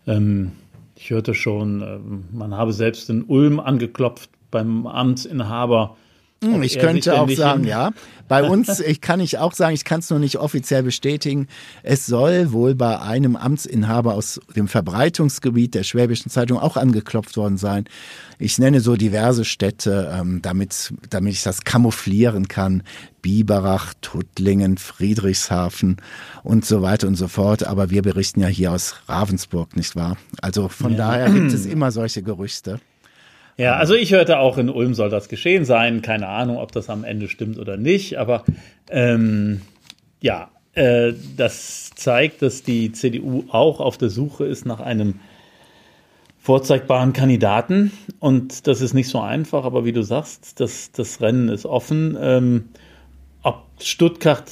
Ähm, 0.07 0.51
ich 0.95 1.11
hörte 1.11 1.33
schon, 1.33 1.81
äh, 1.81 1.99
man 2.35 2.55
habe 2.55 2.73
selbst 2.73 3.09
in 3.09 3.23
Ulm 3.23 3.59
angeklopft 3.59 4.29
beim 4.51 4.87
Amtsinhaber 4.87 5.95
Hm, 6.43 6.63
ich 6.63 6.79
könnte 6.79 7.19
auch 7.19 7.29
sagen, 7.29 7.65
ja. 7.65 7.91
Bei 8.29 8.43
uns, 8.43 8.79
ich 8.79 9.01
kann 9.01 9.19
ich 9.19 9.39
auch 9.39 9.53
sagen, 9.53 9.73
ich 9.73 9.83
kann 9.83 9.99
es 10.01 10.09
nur 10.09 10.19
nicht 10.19 10.37
offiziell 10.37 10.83
bestätigen. 10.83 11.47
Es 11.81 12.05
soll 12.05 12.51
wohl 12.51 12.75
bei 12.75 12.99
einem 12.99 13.35
Amtsinhaber 13.35 14.13
aus 14.13 14.39
dem 14.55 14.67
Verbreitungsgebiet 14.67 15.73
der 15.73 15.83
Schwäbischen 15.83 16.29
Zeitung 16.29 16.59
auch 16.59 16.77
angeklopft 16.77 17.35
worden 17.37 17.57
sein. 17.57 17.85
Ich 18.37 18.59
nenne 18.59 18.81
so 18.81 18.95
diverse 18.95 19.45
Städte, 19.45 20.15
ähm, 20.15 20.41
damit, 20.43 20.93
damit 21.09 21.33
ich 21.33 21.43
das 21.43 21.61
kamouflieren 21.61 22.47
kann. 22.47 22.83
Biberach, 23.21 23.95
Tuttlingen, 23.99 24.77
Friedrichshafen 24.77 25.97
und 26.43 26.65
so 26.65 26.81
weiter 26.81 27.07
und 27.07 27.15
so 27.15 27.27
fort. 27.27 27.63
Aber 27.63 27.89
wir 27.89 28.03
berichten 28.03 28.41
ja 28.41 28.47
hier 28.47 28.71
aus 28.71 28.95
Ravensburg, 29.07 29.75
nicht 29.75 29.95
wahr? 29.95 30.17
Also 30.41 30.69
von 30.69 30.91
ja. 30.91 30.97
daher 30.99 31.31
gibt 31.31 31.51
es 31.51 31.65
immer 31.65 31.91
solche 31.91 32.21
Gerüchte. 32.21 32.79
Ja, 33.59 33.75
also 33.75 33.93
ich 33.93 34.13
hörte 34.13 34.39
auch 34.39 34.57
in 34.57 34.69
Ulm 34.69 34.93
soll 34.93 35.09
das 35.09 35.27
geschehen 35.27 35.65
sein. 35.65 36.01
Keine 36.01 36.29
Ahnung, 36.29 36.59
ob 36.59 36.71
das 36.71 36.89
am 36.89 37.03
Ende 37.03 37.27
stimmt 37.27 37.59
oder 37.59 37.75
nicht. 37.75 38.17
Aber 38.17 38.45
ähm, 38.89 39.59
ja, 40.21 40.49
äh, 40.75 41.11
das 41.35 41.89
zeigt, 41.93 42.41
dass 42.41 42.63
die 42.63 42.93
CDU 42.93 43.43
auch 43.49 43.81
auf 43.81 43.97
der 43.97 44.09
Suche 44.09 44.45
ist 44.45 44.65
nach 44.65 44.79
einem 44.79 45.19
vorzeigbaren 46.39 47.11
Kandidaten. 47.11 47.91
Und 48.21 48.65
das 48.65 48.79
ist 48.79 48.93
nicht 48.93 49.09
so 49.09 49.19
einfach, 49.19 49.65
aber 49.65 49.83
wie 49.83 49.91
du 49.91 50.03
sagst, 50.03 50.61
das, 50.61 50.93
das 50.93 51.19
Rennen 51.19 51.49
ist 51.49 51.65
offen. 51.65 52.17
Ähm, 52.17 52.69
ob 53.43 53.65
Stuttgart 53.81 54.49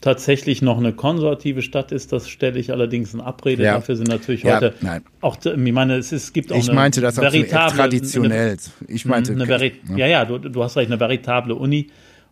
tatsächlich 0.00 0.62
noch 0.62 0.78
eine 0.78 0.92
konservative 0.92 1.62
Stadt 1.62 1.92
ist, 1.92 2.12
das 2.12 2.28
stelle 2.28 2.58
ich 2.58 2.70
allerdings 2.70 3.14
in 3.14 3.20
Abrede. 3.20 3.64
Ja. 3.64 3.74
Dafür 3.74 3.96
sind 3.96 4.08
natürlich 4.08 4.44
ja, 4.44 4.56
heute 4.56 4.74
nein. 4.80 5.02
auch, 5.20 5.36
ich 5.44 5.72
meine, 5.72 5.96
es, 5.96 6.12
ist, 6.12 6.24
es 6.24 6.32
gibt 6.32 6.52
auch 6.52 6.56
ich 6.56 6.68
eine 6.68 6.76
meinte 6.76 7.00
das 7.00 7.16
veritable, 7.16 7.76
traditionell. 7.76 8.50
Eine, 8.50 8.94
ich 8.94 9.04
meinte, 9.04 9.32
eine, 9.32 9.44
eine 9.44 9.72
ja, 9.96 10.06
ja, 10.06 10.24
du, 10.24 10.38
du 10.38 10.62
hast 10.62 10.76
recht, 10.76 10.90
eine 10.90 11.00
veritable 11.00 11.54
Uni 11.54 11.88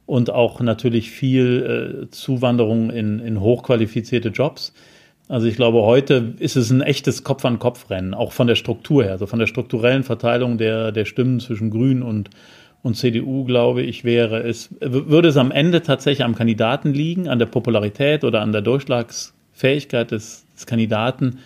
und 0.07 0.31
auch 0.31 0.61
natürlich 0.61 1.11
viel 1.11 2.05
äh, 2.05 2.11
Zuwanderung 2.11 2.91
in, 2.91 3.19
in 3.19 3.41
hochqualifizierte 3.41 4.29
Jobs. 4.29 4.73
Also 5.29 5.49
ich 5.49 5.57
glaube, 5.57 5.83
heute 5.83 6.35
ist 6.39 6.55
es 6.55 6.71
ein 6.71 6.83
echtes 6.83 7.25
Kopf-an-Kopf-Rennen, 7.25 8.15
auch 8.15 8.31
von 8.31 8.47
der 8.47 8.55
Struktur 8.55 9.03
her, 9.03 9.13
also 9.13 9.27
von 9.27 9.41
der 9.41 9.49
strukturellen 9.49 10.05
Verteilung 10.05 10.57
der, 10.57 10.93
der 10.93 11.05
Stimmen 11.05 11.41
zwischen 11.41 11.71
Grün 11.71 12.05
und, 12.05 12.31
und 12.83 12.97
CDU, 12.97 13.45
glaube 13.45 13.83
ich, 13.83 14.05
wäre 14.05 14.43
es, 14.43 14.69
würde 14.81 15.29
es 15.29 15.37
am 15.37 15.51
Ende 15.51 15.83
tatsächlich 15.83 16.25
am 16.25 16.35
Kandidaten 16.35 16.93
liegen, 16.93 17.29
an 17.29 17.39
der 17.39 17.47
Popularität 17.47 18.23
oder 18.23 18.43
an 18.43 18.53
der 18.53 18.63
Durchschlagsfähigkeit 18.63 20.11
des, 20.11 20.45
des 20.55 20.67
Kandidaten, 20.67 21.39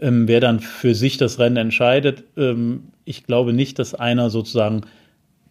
ähm, 0.00 0.26
wer 0.26 0.40
dann 0.40 0.60
für 0.60 0.94
sich 0.94 1.16
das 1.16 1.38
Rennen 1.38 1.56
entscheidet. 1.56 2.24
Ähm, 2.36 2.84
ich 3.04 3.24
glaube 3.24 3.52
nicht, 3.52 3.78
dass 3.78 3.94
einer 3.94 4.30
sozusagen 4.30 4.82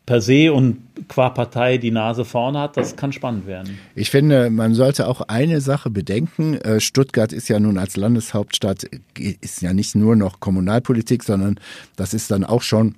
per 0.05 0.19
se 0.19 0.51
und 0.51 0.79
qua 1.07 1.29
Partei 1.29 1.77
die 1.77 1.91
Nase 1.91 2.25
vorne 2.25 2.59
hat, 2.59 2.75
das 2.75 2.95
kann 2.95 3.13
spannend 3.13 3.47
werden. 3.47 3.79
Ich 3.95 4.09
finde, 4.09 4.49
man 4.49 4.73
sollte 4.73 5.07
auch 5.07 5.21
eine 5.21 5.61
Sache 5.61 5.89
bedenken. 5.89 6.55
Äh, 6.55 6.81
Stuttgart 6.81 7.31
ist 7.31 7.47
ja 7.47 7.59
nun 7.59 7.77
als 7.77 7.95
Landeshauptstadt, 7.95 8.83
ist 9.17 9.61
ja 9.61 9.73
nicht 9.73 9.95
nur 9.95 10.15
noch 10.15 10.39
Kommunalpolitik, 10.41 11.23
sondern 11.23 11.59
das 11.95 12.13
ist 12.13 12.31
dann 12.31 12.43
auch 12.43 12.61
schon 12.61 12.95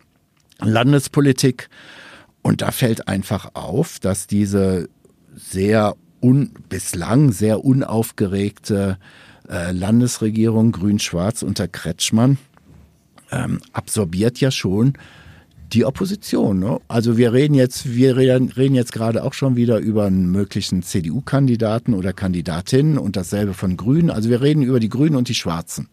Landespolitik. 0.60 1.69
Und 2.45 2.62
da 2.62 2.69
fällt 2.69 3.08
einfach 3.08 3.55
auf, 3.55 3.97
dass 3.97 4.27
diese 4.27 4.88
sehr 5.36 5.95
un, 6.21 6.51
bislang 6.69 7.31
sehr 7.31 7.65
unaufgeregte 7.65 8.99
äh, 9.49 9.71
Landesregierung 9.71 10.71
Grün-Schwarz 10.71 11.41
unter 11.41 11.67
Kretschmann 11.67 12.38
ähm, 13.31 13.62
absorbiert 13.73 14.39
ja 14.41 14.51
schon 14.51 14.93
die 15.73 15.86
Opposition. 15.86 16.60
Ne? 16.60 16.79
Also 16.88 17.17
wir 17.17 17.34
reden 17.34 17.55
jetzt, 17.55 17.95
wir 17.95 18.15
reden, 18.15 18.49
reden 18.49 18.75
jetzt 18.75 18.93
gerade 18.93 19.23
auch 19.23 19.34
schon 19.34 19.55
wieder 19.55 19.79
über 19.79 20.05
einen 20.05 20.29
möglichen 20.29 20.84
CDU-Kandidaten 20.84 21.95
oder 21.95 22.13
Kandidatin 22.13 22.99
und 22.99 23.15
dasselbe 23.15 23.55
von 23.55 23.75
Grünen. 23.75 24.12
Also 24.12 24.29
wir 24.29 24.43
reden 24.43 24.62
über 24.62 24.79
die 24.79 24.89
Grünen 24.89 25.15
und 25.15 25.29
die 25.29 25.34
Schwarzen. 25.34 25.89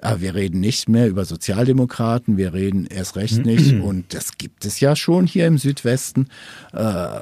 Aber 0.00 0.20
wir 0.20 0.34
reden 0.34 0.60
nicht 0.60 0.88
mehr 0.88 1.08
über 1.08 1.24
Sozialdemokraten, 1.24 2.36
wir 2.36 2.52
reden 2.52 2.86
erst 2.86 3.16
recht 3.16 3.44
nicht. 3.44 3.80
Und 3.80 4.14
das 4.14 4.36
gibt 4.38 4.64
es 4.64 4.80
ja 4.80 4.94
schon 4.94 5.26
hier 5.26 5.46
im 5.46 5.58
Südwesten. 5.58 6.28
Äh, 6.72 7.20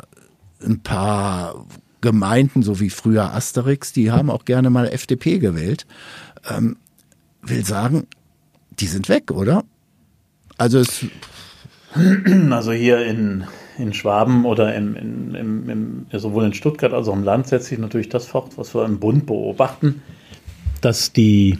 ein 0.65 0.81
paar 0.83 1.67
Gemeinden, 2.01 2.63
so 2.63 2.81
wie 2.81 2.91
früher 2.91 3.33
Asterix, 3.33 3.93
die 3.93 4.11
haben 4.11 4.31
auch 4.31 4.45
gerne 4.45 4.71
mal 4.71 4.89
FDP 4.89 5.39
gewählt. 5.39 5.87
Ähm, 6.49 6.77
will 7.43 7.65
sagen, 7.65 8.07
die 8.79 8.87
sind 8.87 9.09
weg, 9.09 9.31
oder? 9.31 9.65
Also 10.59 10.79
es. 10.79 11.07
Also 12.51 12.73
hier 12.73 13.07
in, 13.07 13.45
in 13.79 13.95
Schwaben 13.95 14.45
oder 14.45 14.75
im, 14.75 14.97
im, 14.97 15.35
im, 15.37 15.71
im, 15.71 16.07
sowohl 16.13 16.45
in 16.45 16.53
Stuttgart 16.53 16.93
als 16.93 17.07
auch 17.07 17.15
im 17.15 17.23
Land 17.23 17.47
setzt 17.47 17.67
sich 17.67 17.79
natürlich 17.79 18.09
das 18.09 18.27
fort, 18.27 18.59
was 18.59 18.75
wir 18.75 18.85
im 18.85 18.99
Bund 18.99 19.27
beobachten, 19.27 20.03
dass 20.81 21.13
die 21.13 21.59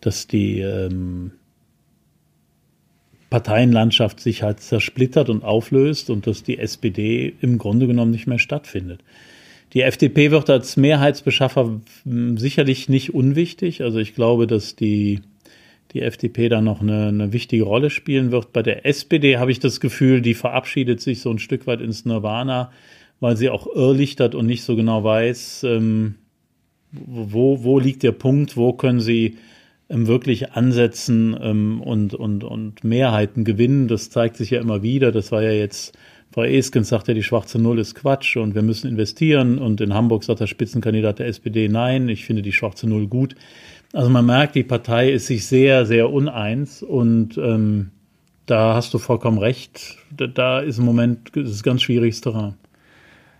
dass 0.00 0.26
die 0.26 0.60
ähm, 0.60 1.32
Parteienlandschaft 3.30 4.20
sich 4.20 4.42
halt 4.42 4.60
zersplittert 4.60 5.30
und 5.30 5.44
auflöst 5.44 6.10
und 6.10 6.26
dass 6.26 6.42
die 6.42 6.58
SPD 6.58 7.32
im 7.40 7.58
Grunde 7.58 7.86
genommen 7.86 8.10
nicht 8.10 8.26
mehr 8.26 8.40
stattfindet. 8.40 9.02
Die 9.72 9.82
FDP 9.82 10.32
wird 10.32 10.50
als 10.50 10.76
Mehrheitsbeschaffer 10.76 11.80
hm, 12.04 12.38
sicherlich 12.38 12.88
nicht 12.88 13.14
unwichtig. 13.14 13.82
Also 13.82 13.98
ich 14.00 14.16
glaube, 14.16 14.48
dass 14.48 14.74
die, 14.74 15.20
die 15.92 16.02
FDP 16.02 16.48
da 16.48 16.60
noch 16.60 16.80
eine, 16.80 17.06
eine 17.06 17.32
wichtige 17.32 17.62
Rolle 17.62 17.90
spielen 17.90 18.32
wird. 18.32 18.52
Bei 18.52 18.62
der 18.62 18.84
SPD 18.84 19.38
habe 19.38 19.52
ich 19.52 19.60
das 19.60 19.78
Gefühl, 19.78 20.22
die 20.22 20.34
verabschiedet 20.34 21.00
sich 21.00 21.20
so 21.20 21.30
ein 21.30 21.38
Stück 21.38 21.68
weit 21.68 21.80
ins 21.80 22.04
Nirvana, 22.04 22.72
weil 23.20 23.36
sie 23.36 23.48
auch 23.48 23.68
irrlichtert 23.72 24.34
und 24.34 24.46
nicht 24.46 24.64
so 24.64 24.74
genau 24.74 25.04
weiß, 25.04 25.62
ähm, 25.64 26.16
wo, 26.90 27.62
wo 27.62 27.78
liegt 27.78 28.02
der 28.02 28.12
Punkt, 28.12 28.56
wo 28.56 28.72
können 28.72 29.00
sie 29.00 29.36
wirklich 29.90 30.52
ansetzen 30.52 31.36
ähm, 31.40 31.80
und, 31.80 32.14
und, 32.14 32.44
und 32.44 32.84
Mehrheiten 32.84 33.44
gewinnen. 33.44 33.88
Das 33.88 34.10
zeigt 34.10 34.36
sich 34.36 34.50
ja 34.50 34.60
immer 34.60 34.82
wieder. 34.82 35.10
Das 35.12 35.32
war 35.32 35.42
ja 35.42 35.50
jetzt, 35.50 35.96
Frau 36.32 36.44
Eskens 36.44 36.88
sagt 36.88 37.08
ja, 37.08 37.14
die 37.14 37.24
schwarze 37.24 37.58
Null 37.58 37.80
ist 37.80 37.96
Quatsch 37.96 38.36
und 38.36 38.54
wir 38.54 38.62
müssen 38.62 38.88
investieren. 38.88 39.58
Und 39.58 39.80
in 39.80 39.92
Hamburg 39.92 40.22
sagt 40.24 40.40
der 40.40 40.46
Spitzenkandidat 40.46 41.18
der 41.18 41.26
SPD, 41.26 41.68
nein, 41.68 42.08
ich 42.08 42.24
finde 42.24 42.42
die 42.42 42.52
schwarze 42.52 42.88
Null 42.88 43.08
gut. 43.08 43.34
Also 43.92 44.08
man 44.08 44.24
merkt, 44.24 44.54
die 44.54 44.62
Partei 44.62 45.10
ist 45.10 45.26
sich 45.26 45.46
sehr, 45.46 45.84
sehr 45.84 46.10
uneins 46.10 46.82
und 46.82 47.36
ähm, 47.36 47.90
da 48.46 48.74
hast 48.74 48.94
du 48.94 48.98
vollkommen 48.98 49.38
recht. 49.38 49.96
Da, 50.16 50.28
da 50.28 50.60
ist 50.60 50.78
im 50.78 50.84
Moment 50.84 51.36
ist 51.36 51.50
es 51.50 51.62
ganz 51.64 51.82
schwieriges 51.82 52.20
Terrain. 52.20 52.54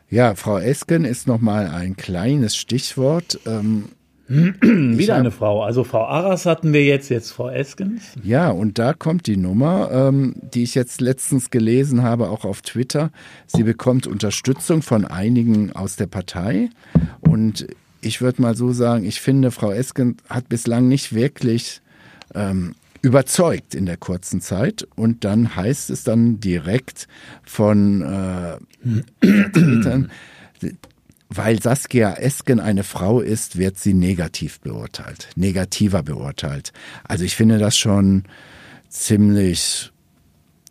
Ja, 0.08 0.34
Frau 0.34 0.58
Esken 0.58 1.04
ist 1.04 1.28
nochmal 1.28 1.68
ein 1.68 1.96
kleines 1.96 2.56
Stichwort. 2.56 3.38
Ähm, 3.46 3.84
Wieder 4.30 5.16
eine 5.16 5.32
Frau. 5.32 5.64
Also 5.64 5.82
Frau 5.82 6.04
Arras 6.04 6.46
hatten 6.46 6.72
wir 6.72 6.84
jetzt, 6.84 7.08
jetzt 7.08 7.32
Frau 7.32 7.48
Eskens. 7.48 8.14
Ja, 8.22 8.50
und 8.50 8.78
da 8.78 8.92
kommt 8.94 9.26
die 9.26 9.36
Nummer, 9.36 9.90
ähm, 9.90 10.36
die 10.54 10.62
ich 10.62 10.76
jetzt 10.76 11.00
letztens 11.00 11.50
gelesen 11.50 12.02
habe, 12.04 12.30
auch 12.30 12.44
auf 12.44 12.62
Twitter. 12.62 13.10
Sie 13.48 13.64
bekommt 13.64 14.06
Unterstützung 14.06 14.82
von 14.82 15.04
einigen 15.04 15.72
aus 15.72 15.96
der 15.96 16.06
Partei. 16.06 16.70
Und 17.20 17.66
ich 18.02 18.20
würde 18.20 18.40
mal 18.40 18.56
so 18.56 18.72
sagen, 18.72 19.04
ich 19.04 19.20
finde, 19.20 19.50
Frau 19.50 19.72
Esken 19.72 20.18
hat 20.28 20.48
bislang 20.48 20.86
nicht 20.86 21.12
wirklich 21.12 21.80
ähm, 22.32 22.76
überzeugt 23.02 23.74
in 23.74 23.84
der 23.84 23.96
kurzen 23.96 24.40
Zeit. 24.40 24.86
Und 24.94 25.24
dann 25.24 25.56
heißt 25.56 25.90
es 25.90 26.04
dann 26.04 26.38
direkt 26.38 27.08
von 27.42 28.02
äh, 28.02 28.58
Vertretern, 29.20 30.10
weil 31.32 31.62
Saskia 31.62 32.14
Esken 32.14 32.60
eine 32.60 32.82
Frau 32.82 33.20
ist, 33.20 33.56
wird 33.56 33.78
sie 33.78 33.94
negativ 33.94 34.60
beurteilt, 34.60 35.28
negativer 35.36 36.02
beurteilt. 36.02 36.72
Also 37.04 37.24
ich 37.24 37.36
finde 37.36 37.58
das 37.58 37.78
schon 37.78 38.24
ziemlich 38.88 39.92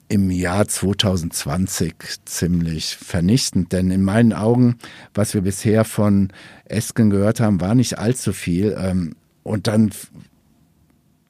im 0.10 0.32
Jahr 0.32 0.68
2020 0.68 1.94
ziemlich 2.26 2.98
vernichtend, 2.98 3.72
denn 3.72 3.92
in 3.92 4.04
meinen 4.04 4.34
Augen, 4.34 4.78
was 5.14 5.34
wir 5.34 5.42
bisher 5.42 5.86
von 5.86 6.34
Esken 6.66 7.10
gehört 7.10 7.40
haben, 7.40 7.62
war 7.62 7.76
nicht 7.76 8.00
allzu 8.00 8.34
viel. 8.34 8.76
Ähm, 8.78 9.16
und 9.44 9.68
dann 9.68 9.92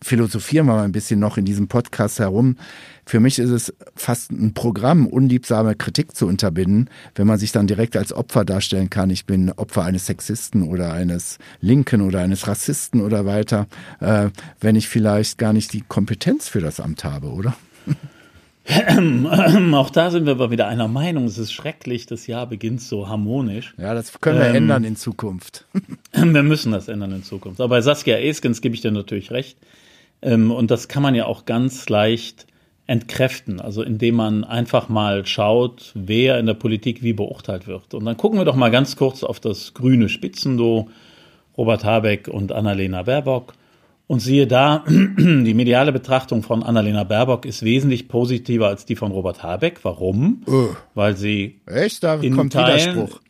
philosophieren 0.01 0.67
wir 0.67 0.75
mal 0.75 0.83
ein 0.83 0.91
bisschen 0.91 1.19
noch 1.19 1.37
in 1.37 1.45
diesem 1.45 1.67
Podcast 1.67 2.19
herum. 2.19 2.57
Für 3.05 3.19
mich 3.19 3.39
ist 3.39 3.49
es 3.49 3.73
fast 3.95 4.31
ein 4.31 4.53
Programm, 4.53 5.07
unliebsame 5.07 5.75
Kritik 5.75 6.15
zu 6.15 6.27
unterbinden, 6.27 6.89
wenn 7.15 7.27
man 7.27 7.39
sich 7.39 7.51
dann 7.51 7.67
direkt 7.67 7.97
als 7.97 8.13
Opfer 8.13 8.45
darstellen 8.45 8.89
kann. 8.89 9.09
Ich 9.09 9.25
bin 9.25 9.51
Opfer 9.51 9.83
eines 9.83 10.05
Sexisten 10.05 10.63
oder 10.63 10.93
eines 10.93 11.39
Linken 11.59 12.01
oder 12.01 12.19
eines 12.19 12.47
Rassisten 12.47 13.01
oder 13.01 13.25
weiter, 13.25 13.67
äh, 13.99 14.29
wenn 14.59 14.75
ich 14.75 14.87
vielleicht 14.87 15.37
gar 15.37 15.53
nicht 15.53 15.73
die 15.73 15.81
Kompetenz 15.81 16.47
für 16.47 16.61
das 16.61 16.79
Amt 16.79 17.03
habe, 17.03 17.27
oder? 17.27 17.55
Auch 19.73 19.89
da 19.89 20.11
sind 20.11 20.25
wir 20.25 20.33
aber 20.33 20.51
wieder 20.51 20.67
einer 20.67 20.87
Meinung. 20.87 21.25
Es 21.25 21.39
ist 21.39 21.51
schrecklich, 21.51 22.05
das 22.05 22.27
Jahr 22.27 22.45
beginnt 22.45 22.81
so 22.81 23.07
harmonisch. 23.07 23.73
Ja, 23.77 23.95
das 23.95 24.19
können 24.21 24.37
wir 24.37 24.49
ähm, 24.49 24.55
ändern 24.55 24.83
in 24.83 24.95
Zukunft. 24.95 25.65
wir 26.13 26.43
müssen 26.43 26.71
das 26.71 26.87
ändern 26.87 27.11
in 27.11 27.23
Zukunft. 27.23 27.59
Aber 27.59 27.69
bei 27.69 27.81
Saskia 27.81 28.17
Eskens 28.17 28.61
gebe 28.61 28.75
ich 28.75 28.81
dir 28.81 28.91
natürlich 28.91 29.31
recht. 29.31 29.57
Ähm, 30.21 30.51
und 30.51 30.71
das 30.71 30.87
kann 30.87 31.03
man 31.03 31.15
ja 31.15 31.25
auch 31.25 31.45
ganz 31.45 31.89
leicht 31.89 32.45
entkräften, 32.89 33.61
also 33.61 33.83
indem 33.83 34.15
man 34.15 34.43
einfach 34.43 34.89
mal 34.89 35.23
schaut, 35.25 35.91
wer 35.93 36.39
in 36.39 36.47
der 36.47 36.55
Politik 36.55 37.03
wie 37.03 37.13
beurteilt 37.13 37.67
wird. 37.67 37.93
Und 37.93 38.05
dann 38.05 38.17
gucken 38.17 38.39
wir 38.39 38.45
doch 38.45 38.55
mal 38.55 38.71
ganz 38.71 38.95
kurz 38.95 39.23
auf 39.23 39.39
das 39.39 39.75
grüne 39.75 40.09
Spitzenduo, 40.09 40.89
Robert 41.55 41.83
Habeck 41.83 42.27
und 42.27 42.51
Annalena 42.51 43.03
Baerbock. 43.03 43.53
Und 44.07 44.21
siehe 44.21 44.47
da, 44.47 44.83
die 44.89 45.53
mediale 45.53 45.91
Betrachtung 45.91 46.41
von 46.41 46.63
Annalena 46.63 47.03
Baerbock 47.03 47.45
ist 47.45 47.63
wesentlich 47.63 48.07
positiver 48.07 48.67
als 48.67 48.85
die 48.85 48.95
von 48.95 49.11
Robert 49.11 49.43
Habeck. 49.43 49.81
Warum? 49.83 50.41
Oh. 50.47 50.69
Weil 50.95 51.15
sie 51.15 51.61
Echt? 51.67 52.03
Da 52.03 52.15
in 52.15 52.35
kommt 52.35 52.53
Teilen, 52.53 52.95
Widerspruch. 52.95 53.21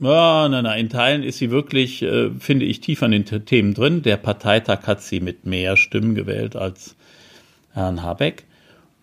Ja, 0.00 0.48
nein, 0.48 0.64
nein, 0.64 0.80
in 0.80 0.88
Teilen 0.88 1.22
ist 1.22 1.38
sie 1.38 1.50
wirklich, 1.50 2.02
äh, 2.02 2.30
finde 2.38 2.64
ich, 2.66 2.80
tief 2.80 3.02
an 3.02 3.10
den 3.10 3.24
Themen 3.24 3.74
drin. 3.74 4.02
Der 4.02 4.16
Parteitag 4.16 4.86
hat 4.86 5.02
sie 5.02 5.20
mit 5.20 5.46
mehr 5.46 5.76
Stimmen 5.76 6.14
gewählt 6.14 6.56
als 6.56 6.96
Herrn 7.72 8.02
Habeck. 8.02 8.44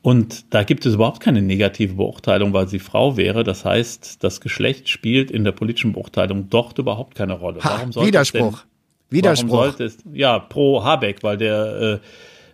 Und 0.01 0.53
da 0.53 0.63
gibt 0.63 0.85
es 0.85 0.93
überhaupt 0.93 1.19
keine 1.19 1.41
negative 1.41 1.95
Beurteilung, 1.95 2.53
weil 2.53 2.67
sie 2.67 2.77
Frau 2.77 3.17
wäre. 3.17 3.43
Das 3.43 3.65
heißt, 3.65 4.23
das 4.23 4.39
Geschlecht 4.39 4.87
spielt 4.87 5.31
in 5.31 5.43
der 5.43 5.51
politischen 5.51 5.93
Beurteilung 5.93 6.49
dort 6.49 6.77
überhaupt 6.77 7.15
keine 7.15 7.33
Rolle. 7.33 7.63
Ha, 7.63 7.87
Widerspruch. 7.95 8.59
Denn, 8.59 9.17
Widerspruch. 9.17 9.51
Warum 9.51 9.63
sollte 9.63 9.83
es, 9.85 9.97
ja, 10.13 10.37
pro 10.37 10.83
Habeck, 10.83 11.23
weil 11.23 11.37
der, 11.37 12.01
äh, 12.03 12.07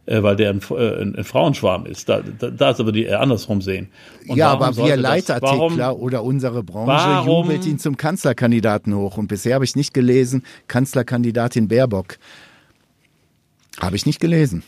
äh, 0.05 0.23
weil 0.23 0.35
der 0.35 0.49
ein, 0.49 0.61
äh, 0.71 1.01
ein, 1.01 1.15
ein 1.15 1.23
Frauenschwarm 1.23 1.85
ist. 1.85 2.09
Da, 2.09 2.21
da, 2.21 2.49
da 2.49 2.71
ist 2.71 2.79
aber 2.79 2.91
die 2.91 3.03
eher 3.05 3.21
andersrum 3.21 3.61
sehen. 3.61 3.89
Und 4.27 4.37
ja, 4.37 4.49
aber 4.51 4.67
wir 4.67 4.73
sollte 4.73 4.91
das- 4.93 5.01
Leitartikler 5.01 5.87
warum- 5.87 6.01
oder 6.01 6.23
unsere 6.23 6.63
Branche 6.63 6.87
Warum- 6.87 7.45
jubelt 7.45 7.65
ihn 7.65 7.79
zum 7.79 7.97
Kanzlerkandidaten 7.97 8.95
hoch. 8.95 9.17
Und 9.17 9.27
bisher 9.27 9.55
habe 9.55 9.65
ich 9.65 9.75
nicht 9.75 9.93
gelesen, 9.93 10.43
Kanzlerkandidatin 10.67 11.67
Baerbock. 11.67 12.17
Habe 13.79 13.95
ich 13.95 14.05
nicht 14.05 14.19
gelesen. 14.19 14.63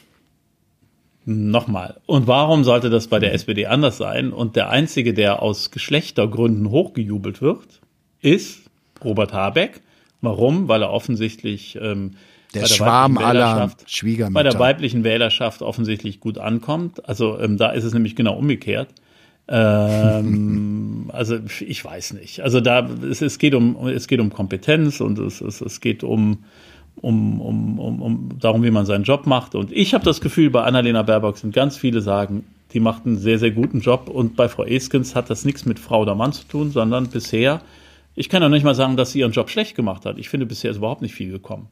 Nochmal. 1.26 2.02
Und 2.06 2.28
warum 2.28 2.64
sollte 2.66 2.90
das 2.90 3.08
bei 3.08 3.18
der 3.20 3.34
SPD 3.34 3.66
anders 3.66 3.98
sein? 3.98 4.34
Und 4.34 4.56
der 4.58 4.70
Einzige, 4.70 5.14
der 5.14 5.42
aus 5.42 5.72
Geschlechtergründen 5.72 6.70
hochgejubelt 6.70 7.42
wird, 7.42 7.82
ist 8.22 8.60
Robert 9.04 9.32
Habeck. 9.32 9.82
Warum? 10.22 10.68
Weil 10.68 10.82
er 10.82 10.92
offensichtlich 10.92 11.78
ähm, 11.82 12.12
Der 12.54 12.62
bei 12.62 12.68
der 12.68 12.74
Schwarm 12.74 13.16
weiblichen 13.16 13.30
aller 13.30 13.56
Wählerschaft- 13.56 13.90
Schwiegermütter. 13.90 14.34
bei 14.34 14.44
der 14.44 14.60
weiblichen 14.60 15.04
Wählerschaft 15.04 15.62
offensichtlich 15.62 16.20
gut 16.20 16.38
ankommt. 16.38 17.08
Also 17.08 17.40
ähm, 17.40 17.58
da 17.58 17.72
ist 17.72 17.84
es 17.84 17.94
nämlich 17.94 18.16
genau 18.16 18.36
umgekehrt. 18.36 18.90
Ähm, 19.48 21.10
also 21.14 21.38
ich 21.60 21.84
weiß 21.84 22.14
nicht. 22.14 22.42
Also 22.42 22.62
da 22.62 22.88
es, 23.10 23.22
es 23.22 23.38
geht 23.40 23.56
um 23.56 23.88
es 23.88 24.08
geht 24.08 24.20
um 24.20 24.32
Kompetenz 24.32 25.02
und 25.02 25.20
es, 25.20 25.42
es, 25.42 25.62
es 25.62 25.82
geht 25.82 26.04
um 26.04 26.44
um, 27.02 27.42
um, 27.42 27.80
um, 27.80 28.02
um 28.02 28.30
darum, 28.40 28.64
wie 28.64 28.72
man 28.72 28.86
seinen 28.86 29.04
Job 29.04 29.26
macht. 29.26 29.56
Und 29.56 29.72
ich 29.72 29.94
habe 29.94 30.06
das 30.06 30.22
Gefühl, 30.22 30.50
bei 30.50 30.64
Annalena 30.64 31.02
Baerbock 31.02 31.38
sind 31.38 31.54
ganz 31.54 31.78
viele 31.78 32.02
sagen, 32.02 32.46
die 32.74 32.80
macht 32.80 33.06
einen 33.06 33.18
sehr, 33.18 33.40
sehr 33.40 33.52
guten 33.52 33.82
Job. 33.82 34.10
Und 34.10 34.36
bei 34.36 34.48
Frau 34.48 34.64
Eskens 34.64 35.16
hat 35.16 35.30
das 35.30 35.46
nichts 35.46 35.66
mit 35.66 35.80
Frau 35.80 36.02
oder 36.02 36.16
Mann 36.16 36.34
zu 36.34 36.46
tun, 36.46 36.72
sondern 36.72 37.08
bisher, 37.08 37.62
ich 38.16 38.30
kann 38.30 38.44
auch 38.44 38.50
nicht 38.50 38.64
mal 38.64 38.76
sagen, 38.76 38.96
dass 38.96 39.12
sie 39.12 39.20
ihren 39.20 39.32
Job 39.32 39.50
schlecht 39.50 39.76
gemacht 39.76 40.06
hat. 40.06 40.18
Ich 40.18 40.30
finde, 40.30 40.46
bisher 40.46 40.72
ist 40.72 40.78
überhaupt 40.78 41.02
nicht 41.02 41.16
viel 41.16 41.32
gekommen. 41.32 41.68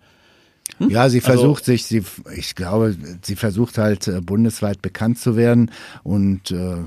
Ja, 0.80 1.10
sie 1.10 1.20
Also- 1.20 1.34
versucht 1.34 1.66
sich, 1.66 1.86
sie, 1.86 2.04
ich 2.36 2.56
glaube, 2.56 2.96
sie 3.22 3.36
versucht 3.36 3.78
halt 3.78 4.08
äh, 4.08 4.22
bundesweit 4.22 4.82
bekannt 4.82 5.20
zu 5.20 5.36
werden 5.36 5.72
und 6.04 6.52
äh, 6.52 6.78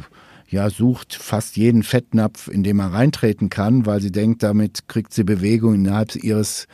ja, 0.49 0.71
sucht 0.71 1.15
fast 1.15 1.57
jeden 1.57 1.83
Fettnapf, 1.83 2.49
in 2.49 2.63
den 2.63 2.77
man 2.77 2.93
reintreten 2.93 3.51
kann, 3.51 3.87
weil 3.87 4.01
sie 4.01 4.13
denkt, 4.13 4.43
damit 4.43 4.89
kriegt 4.89 5.13
sie 5.13 5.25
Bewegung 5.25 5.75
innerhalb 5.75 6.15
ihres 6.17 6.67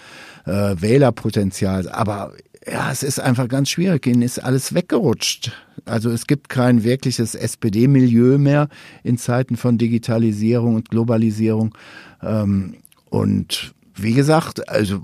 äh, 0.44 0.74
Wählerpotenzials. 0.78 1.86
Aber 1.86 2.32
ja, 2.70 2.90
es 2.92 3.02
ist 3.02 3.20
einfach 3.20 3.48
ganz 3.48 3.70
schwierig. 3.70 4.06
Ihnen 4.06 4.20
ist 4.22 4.38
alles 4.38 4.74
weggerutscht. 4.74 5.52
Also 5.86 6.10
es 6.10 6.26
gibt 6.26 6.50
kein 6.50 6.84
wirkliches 6.84 7.34
SPD-Milieu 7.34 8.36
mehr 8.36 8.68
in 9.02 9.16
Zeiten 9.16 9.56
von 9.56 9.78
Digitalisierung 9.78 10.74
und 10.74 10.90
Globalisierung. 10.90 11.74
Ähm, 12.22 12.76
und 13.08 13.72
wie 13.94 14.12
gesagt, 14.12 14.68
also 14.68 15.02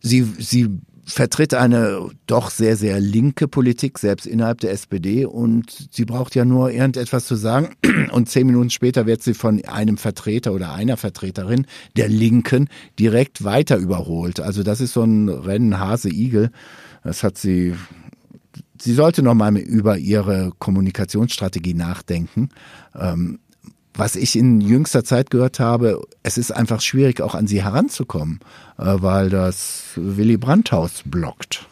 sie, 0.00 0.22
sie 0.38 0.68
vertritt 1.04 1.54
eine 1.54 2.08
doch 2.26 2.50
sehr, 2.50 2.76
sehr 2.76 3.00
linke 3.00 3.48
Politik, 3.48 3.98
selbst 3.98 4.26
innerhalb 4.26 4.60
der 4.60 4.72
SPD. 4.72 5.24
Und 5.24 5.88
sie 5.90 6.04
braucht 6.04 6.34
ja 6.34 6.44
nur 6.44 6.70
irgendetwas 6.70 7.26
zu 7.26 7.34
sagen. 7.36 7.74
Und 8.12 8.28
zehn 8.28 8.46
Minuten 8.46 8.70
später 8.70 9.06
wird 9.06 9.22
sie 9.22 9.34
von 9.34 9.64
einem 9.64 9.98
Vertreter 9.98 10.52
oder 10.52 10.72
einer 10.72 10.96
Vertreterin 10.96 11.66
der 11.96 12.08
Linken 12.08 12.68
direkt 12.98 13.44
weiter 13.44 13.76
überholt. 13.76 14.40
Also 14.40 14.62
das 14.62 14.80
ist 14.80 14.92
so 14.92 15.02
ein 15.02 15.28
Rennen 15.28 15.78
Hase-Igel. 15.78 16.50
Das 17.02 17.22
hat 17.22 17.38
sie 17.38 17.74
sie 18.80 18.94
sollte 18.94 19.22
noch 19.22 19.34
mal 19.34 19.56
über 19.56 19.98
ihre 19.98 20.52
Kommunikationsstrategie 20.58 21.74
nachdenken. 21.74 22.48
Ähm, 22.98 23.38
was 23.94 24.16
ich 24.16 24.36
in 24.36 24.60
jüngster 24.60 25.04
Zeit 25.04 25.30
gehört 25.30 25.60
habe, 25.60 26.02
es 26.22 26.38
ist 26.38 26.52
einfach 26.52 26.80
schwierig, 26.80 27.20
auch 27.20 27.34
an 27.34 27.46
sie 27.46 27.62
heranzukommen, 27.62 28.40
äh, 28.78 28.84
weil 28.84 29.30
das 29.30 29.84
Willy 29.96 30.36
Brandt-Haus 30.36 31.02
blockt. 31.04 31.66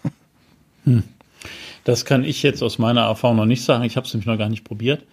Das 1.85 2.05
kann 2.05 2.25
ich 2.25 2.43
jetzt 2.43 2.63
aus 2.63 2.79
meiner 2.79 3.03
Erfahrung 3.03 3.37
noch 3.37 3.47
nicht 3.47 3.63
sagen. 3.63 3.85
Ich 3.85 3.97
habe 3.97 4.07
es 4.07 4.13
nämlich 4.13 4.27
noch 4.27 4.39
gar 4.39 4.49
nicht 4.49 4.65
probiert. 4.65 5.05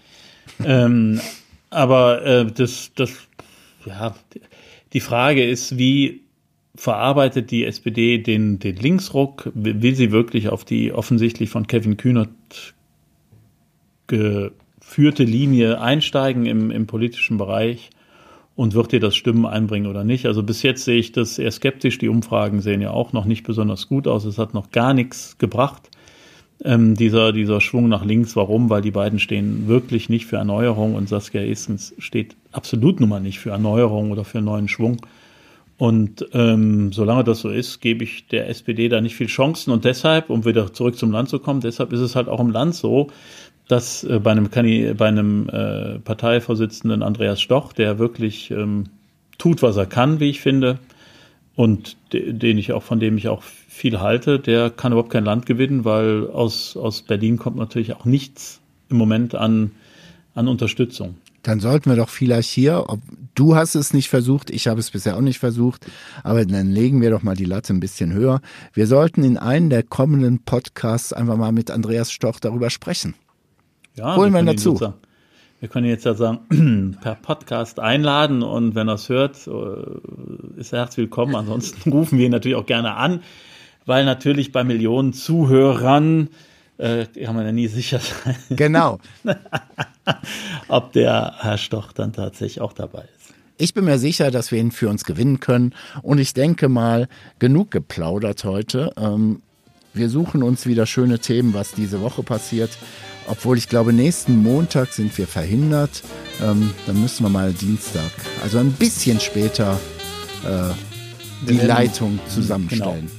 ähm, 0.63 1.21
aber 1.69 2.23
äh, 2.25 2.45
das, 2.45 2.91
das, 2.95 3.11
ja, 3.85 4.15
die 4.93 4.99
Frage 4.99 5.45
ist, 5.45 5.77
wie 5.77 6.21
verarbeitet 6.75 7.51
die 7.51 7.65
SPD 7.65 8.17
den, 8.17 8.59
den 8.59 8.75
Linksruck? 8.75 9.51
Will 9.53 9.95
sie 9.95 10.11
wirklich 10.11 10.49
auf 10.49 10.65
die 10.65 10.91
offensichtlich 10.91 11.49
von 11.49 11.67
Kevin 11.67 11.97
Kühnert 11.97 12.29
geführte 14.85 15.23
Linie 15.23 15.81
einsteigen 15.81 16.45
im, 16.45 16.71
im 16.71 16.87
politischen 16.87 17.37
Bereich? 17.37 17.89
Und 18.55 18.73
wird 18.73 18.93
ihr 18.93 19.01
das 19.01 19.17
Stimmen 19.17 19.45
einbringen 19.45 19.87
oder 19.87 20.05
nicht? 20.05 20.25
Also 20.25 20.41
bis 20.41 20.63
jetzt 20.63 20.85
sehe 20.85 20.97
ich 20.97 21.11
das 21.11 21.37
eher 21.37 21.51
skeptisch. 21.51 21.97
Die 21.97 22.07
Umfragen 22.07 22.61
sehen 22.61 22.79
ja 22.79 22.91
auch 22.91 23.11
noch 23.11 23.25
nicht 23.25 23.43
besonders 23.43 23.89
gut 23.89 24.07
aus. 24.07 24.23
Es 24.23 24.37
hat 24.37 24.53
noch 24.53 24.71
gar 24.71 24.93
nichts 24.93 25.37
gebracht 25.37 25.89
ähm, 26.63 26.95
dieser, 26.95 27.33
dieser 27.33 27.59
Schwung 27.61 27.89
nach 27.89 28.05
links. 28.05 28.35
Warum? 28.35 28.69
Weil 28.69 28.81
die 28.81 28.91
beiden 28.91 29.19
stehen 29.19 29.67
wirklich 29.67 30.09
nicht 30.09 30.25
für 30.25 30.37
Erneuerung 30.37 30.95
und 30.95 31.09
Saskia 31.09 31.41
Esens 31.41 31.93
steht 31.97 32.35
absolut 32.51 32.99
nun 32.99 33.09
mal 33.09 33.19
nicht 33.19 33.39
für 33.39 33.49
Erneuerung 33.49 34.11
oder 34.11 34.23
für 34.23 34.41
neuen 34.41 34.67
Schwung. 34.67 34.97
Und 35.77 36.25
ähm, 36.31 36.93
solange 36.93 37.25
das 37.25 37.41
so 37.41 37.49
ist, 37.49 37.81
gebe 37.81 38.05
ich 38.05 38.27
der 38.27 38.47
SPD 38.49 38.87
da 38.87 39.01
nicht 39.01 39.15
viel 39.15 39.27
Chancen. 39.27 39.71
Und 39.71 39.83
deshalb, 39.83 40.29
um 40.29 40.45
wieder 40.45 40.71
zurück 40.71 40.97
zum 40.97 41.11
Land 41.11 41.27
zu 41.27 41.39
kommen, 41.39 41.59
deshalb 41.59 41.91
ist 41.91 41.99
es 41.99 42.15
halt 42.15 42.29
auch 42.29 42.39
im 42.39 42.51
Land 42.51 42.75
so, 42.75 43.07
dass 43.67 44.03
äh, 44.03 44.19
bei 44.19 44.31
einem, 44.31 44.47
Kandi- 44.47 44.93
bei 44.93 45.07
einem 45.07 45.49
äh, 45.49 45.99
Parteivorsitzenden 45.99 47.03
Andreas 47.03 47.41
Stoch, 47.41 47.73
der 47.73 47.99
wirklich 47.99 48.51
ähm, 48.51 48.85
tut, 49.37 49.61
was 49.61 49.77
er 49.77 49.85
kann, 49.85 50.19
wie 50.19 50.29
ich 50.29 50.41
finde, 50.41 50.79
und 51.55 51.95
de, 52.11 52.33
den 52.33 52.57
ich 52.57 52.73
auch, 52.73 52.83
von 52.83 52.99
dem 52.99 53.17
ich 53.17 53.27
auch 53.27 53.41
viel 53.41 53.99
halte, 53.99 54.39
der 54.39 54.69
kann 54.69 54.91
überhaupt 54.91 55.11
kein 55.11 55.25
Land 55.25 55.45
gewinnen, 55.45 55.85
weil 55.85 56.29
aus, 56.29 56.75
aus 56.77 57.01
Berlin 57.01 57.37
kommt 57.37 57.57
natürlich 57.57 57.93
auch 57.93 58.05
nichts 58.05 58.59
im 58.89 58.97
Moment 58.97 59.35
an, 59.35 59.71
an 60.33 60.47
Unterstützung. 60.47 61.15
Dann 61.43 61.59
sollten 61.59 61.89
wir 61.89 61.95
doch 61.95 62.09
vielleicht 62.09 62.49
hier, 62.49 62.85
ob, 62.87 62.99
du 63.35 63.55
hast 63.55 63.75
es 63.75 63.93
nicht 63.93 64.09
versucht, 64.09 64.49
ich 64.49 64.67
habe 64.67 64.79
es 64.79 64.91
bisher 64.91 65.15
auch 65.15 65.21
nicht 65.21 65.39
versucht, 65.39 65.85
aber 66.23 66.43
dann 66.45 66.71
legen 66.71 67.01
wir 67.01 67.11
doch 67.11 67.21
mal 67.23 67.35
die 67.35 67.45
Latte 67.45 67.73
ein 67.73 67.79
bisschen 67.79 68.13
höher. 68.13 68.41
Wir 68.73 68.87
sollten 68.87 69.23
in 69.23 69.37
einem 69.37 69.69
der 69.69 69.83
kommenden 69.83 70.39
Podcasts 70.39 71.13
einfach 71.13 71.37
mal 71.37 71.51
mit 71.51 71.69
Andreas 71.69 72.11
Stoch 72.11 72.39
darüber 72.39 72.69
sprechen. 72.69 73.13
Ja, 73.95 74.15
Holen 74.15 74.33
wir 74.33 74.39
ihn 74.41 74.45
dazu. 74.45 74.71
sozusagen- 74.71 74.95
Wir 75.61 75.69
können 75.69 75.85
ihn 75.85 75.91
jetzt 75.91 76.05
ja 76.05 76.13
sagen, 76.13 76.97
per 77.01 77.15
Podcast 77.15 77.79
einladen 77.79 78.43
und 78.43 78.75
wenn 78.75 78.87
er 78.89 78.95
es 78.95 79.09
hört, 79.09 79.47
äh, 79.47 80.59
ist 80.59 80.73
er 80.73 80.79
herzlich 80.79 81.05
willkommen. 81.05 81.35
Ansonsten 81.35 81.89
rufen 81.91 82.17
wir 82.19 82.25
ihn 82.25 82.31
natürlich 82.31 82.57
auch 82.57 82.65
gerne 82.65 82.95
an, 82.95 83.21
weil 83.85 84.03
natürlich 84.05 84.51
bei 84.51 84.63
Millionen 84.63 85.13
Zuhörern 85.13 86.29
äh, 86.77 87.05
kann 87.05 87.35
man 87.35 87.45
ja 87.45 87.51
nie 87.53 87.67
sicher 87.67 87.99
sein, 87.99 88.35
Genau. 88.49 88.99
ob 90.67 90.91
der 90.93 91.35
Herr 91.39 91.57
Stoch 91.57 91.93
dann 91.93 92.11
tatsächlich 92.13 92.59
auch 92.61 92.73
dabei 92.73 93.03
ist. 93.17 93.33
Ich 93.57 93.73
bin 93.73 93.85
mir 93.85 93.97
sicher, 93.97 94.31
dass 94.31 94.51
wir 94.51 94.59
ihn 94.59 94.71
für 94.71 94.89
uns 94.89 95.05
gewinnen 95.05 95.39
können. 95.39 95.73
Und 96.01 96.17
ich 96.19 96.33
denke 96.33 96.67
mal, 96.67 97.07
genug 97.39 97.71
geplaudert 97.71 98.43
heute. 98.43 98.91
Ähm, 98.97 99.41
wir 99.93 100.09
suchen 100.09 100.43
uns 100.43 100.65
wieder 100.65 100.85
schöne 100.85 101.19
Themen, 101.19 101.53
was 101.53 101.71
diese 101.71 102.01
Woche 102.01 102.21
passiert. 102.21 102.71
Obwohl 103.27 103.57
ich 103.57 103.69
glaube, 103.69 103.93
nächsten 103.93 104.37
Montag 104.37 104.93
sind 104.93 105.17
wir 105.17 105.27
verhindert. 105.27 106.03
Ähm, 106.43 106.71
dann 106.85 107.01
müssen 107.01 107.23
wir 107.23 107.29
mal 107.29 107.53
Dienstag, 107.53 108.11
also 108.43 108.57
ein 108.57 108.71
bisschen 108.73 109.19
später, 109.19 109.79
äh, 110.43 111.47
die 111.47 111.57
Leitung 111.57 112.19
zusammenstellen. 112.27 113.09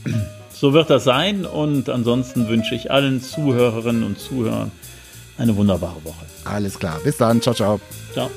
So 0.52 0.72
wird 0.72 0.88
das 0.90 1.04
sein 1.04 1.44
und 1.44 1.88
ansonsten 1.88 2.48
wünsche 2.48 2.74
ich 2.74 2.90
allen 2.90 3.20
Zuhörerinnen 3.20 4.04
und 4.04 4.18
Zuhörern 4.18 4.70
eine 5.38 5.54
wunderbare 5.56 6.02
Woche. 6.04 6.24
Alles 6.44 6.78
klar. 6.78 6.98
Bis 7.04 7.16
dann. 7.18 7.42
Ciao, 7.42 7.54
ciao. 7.54 7.80
Ciao. 8.12 8.30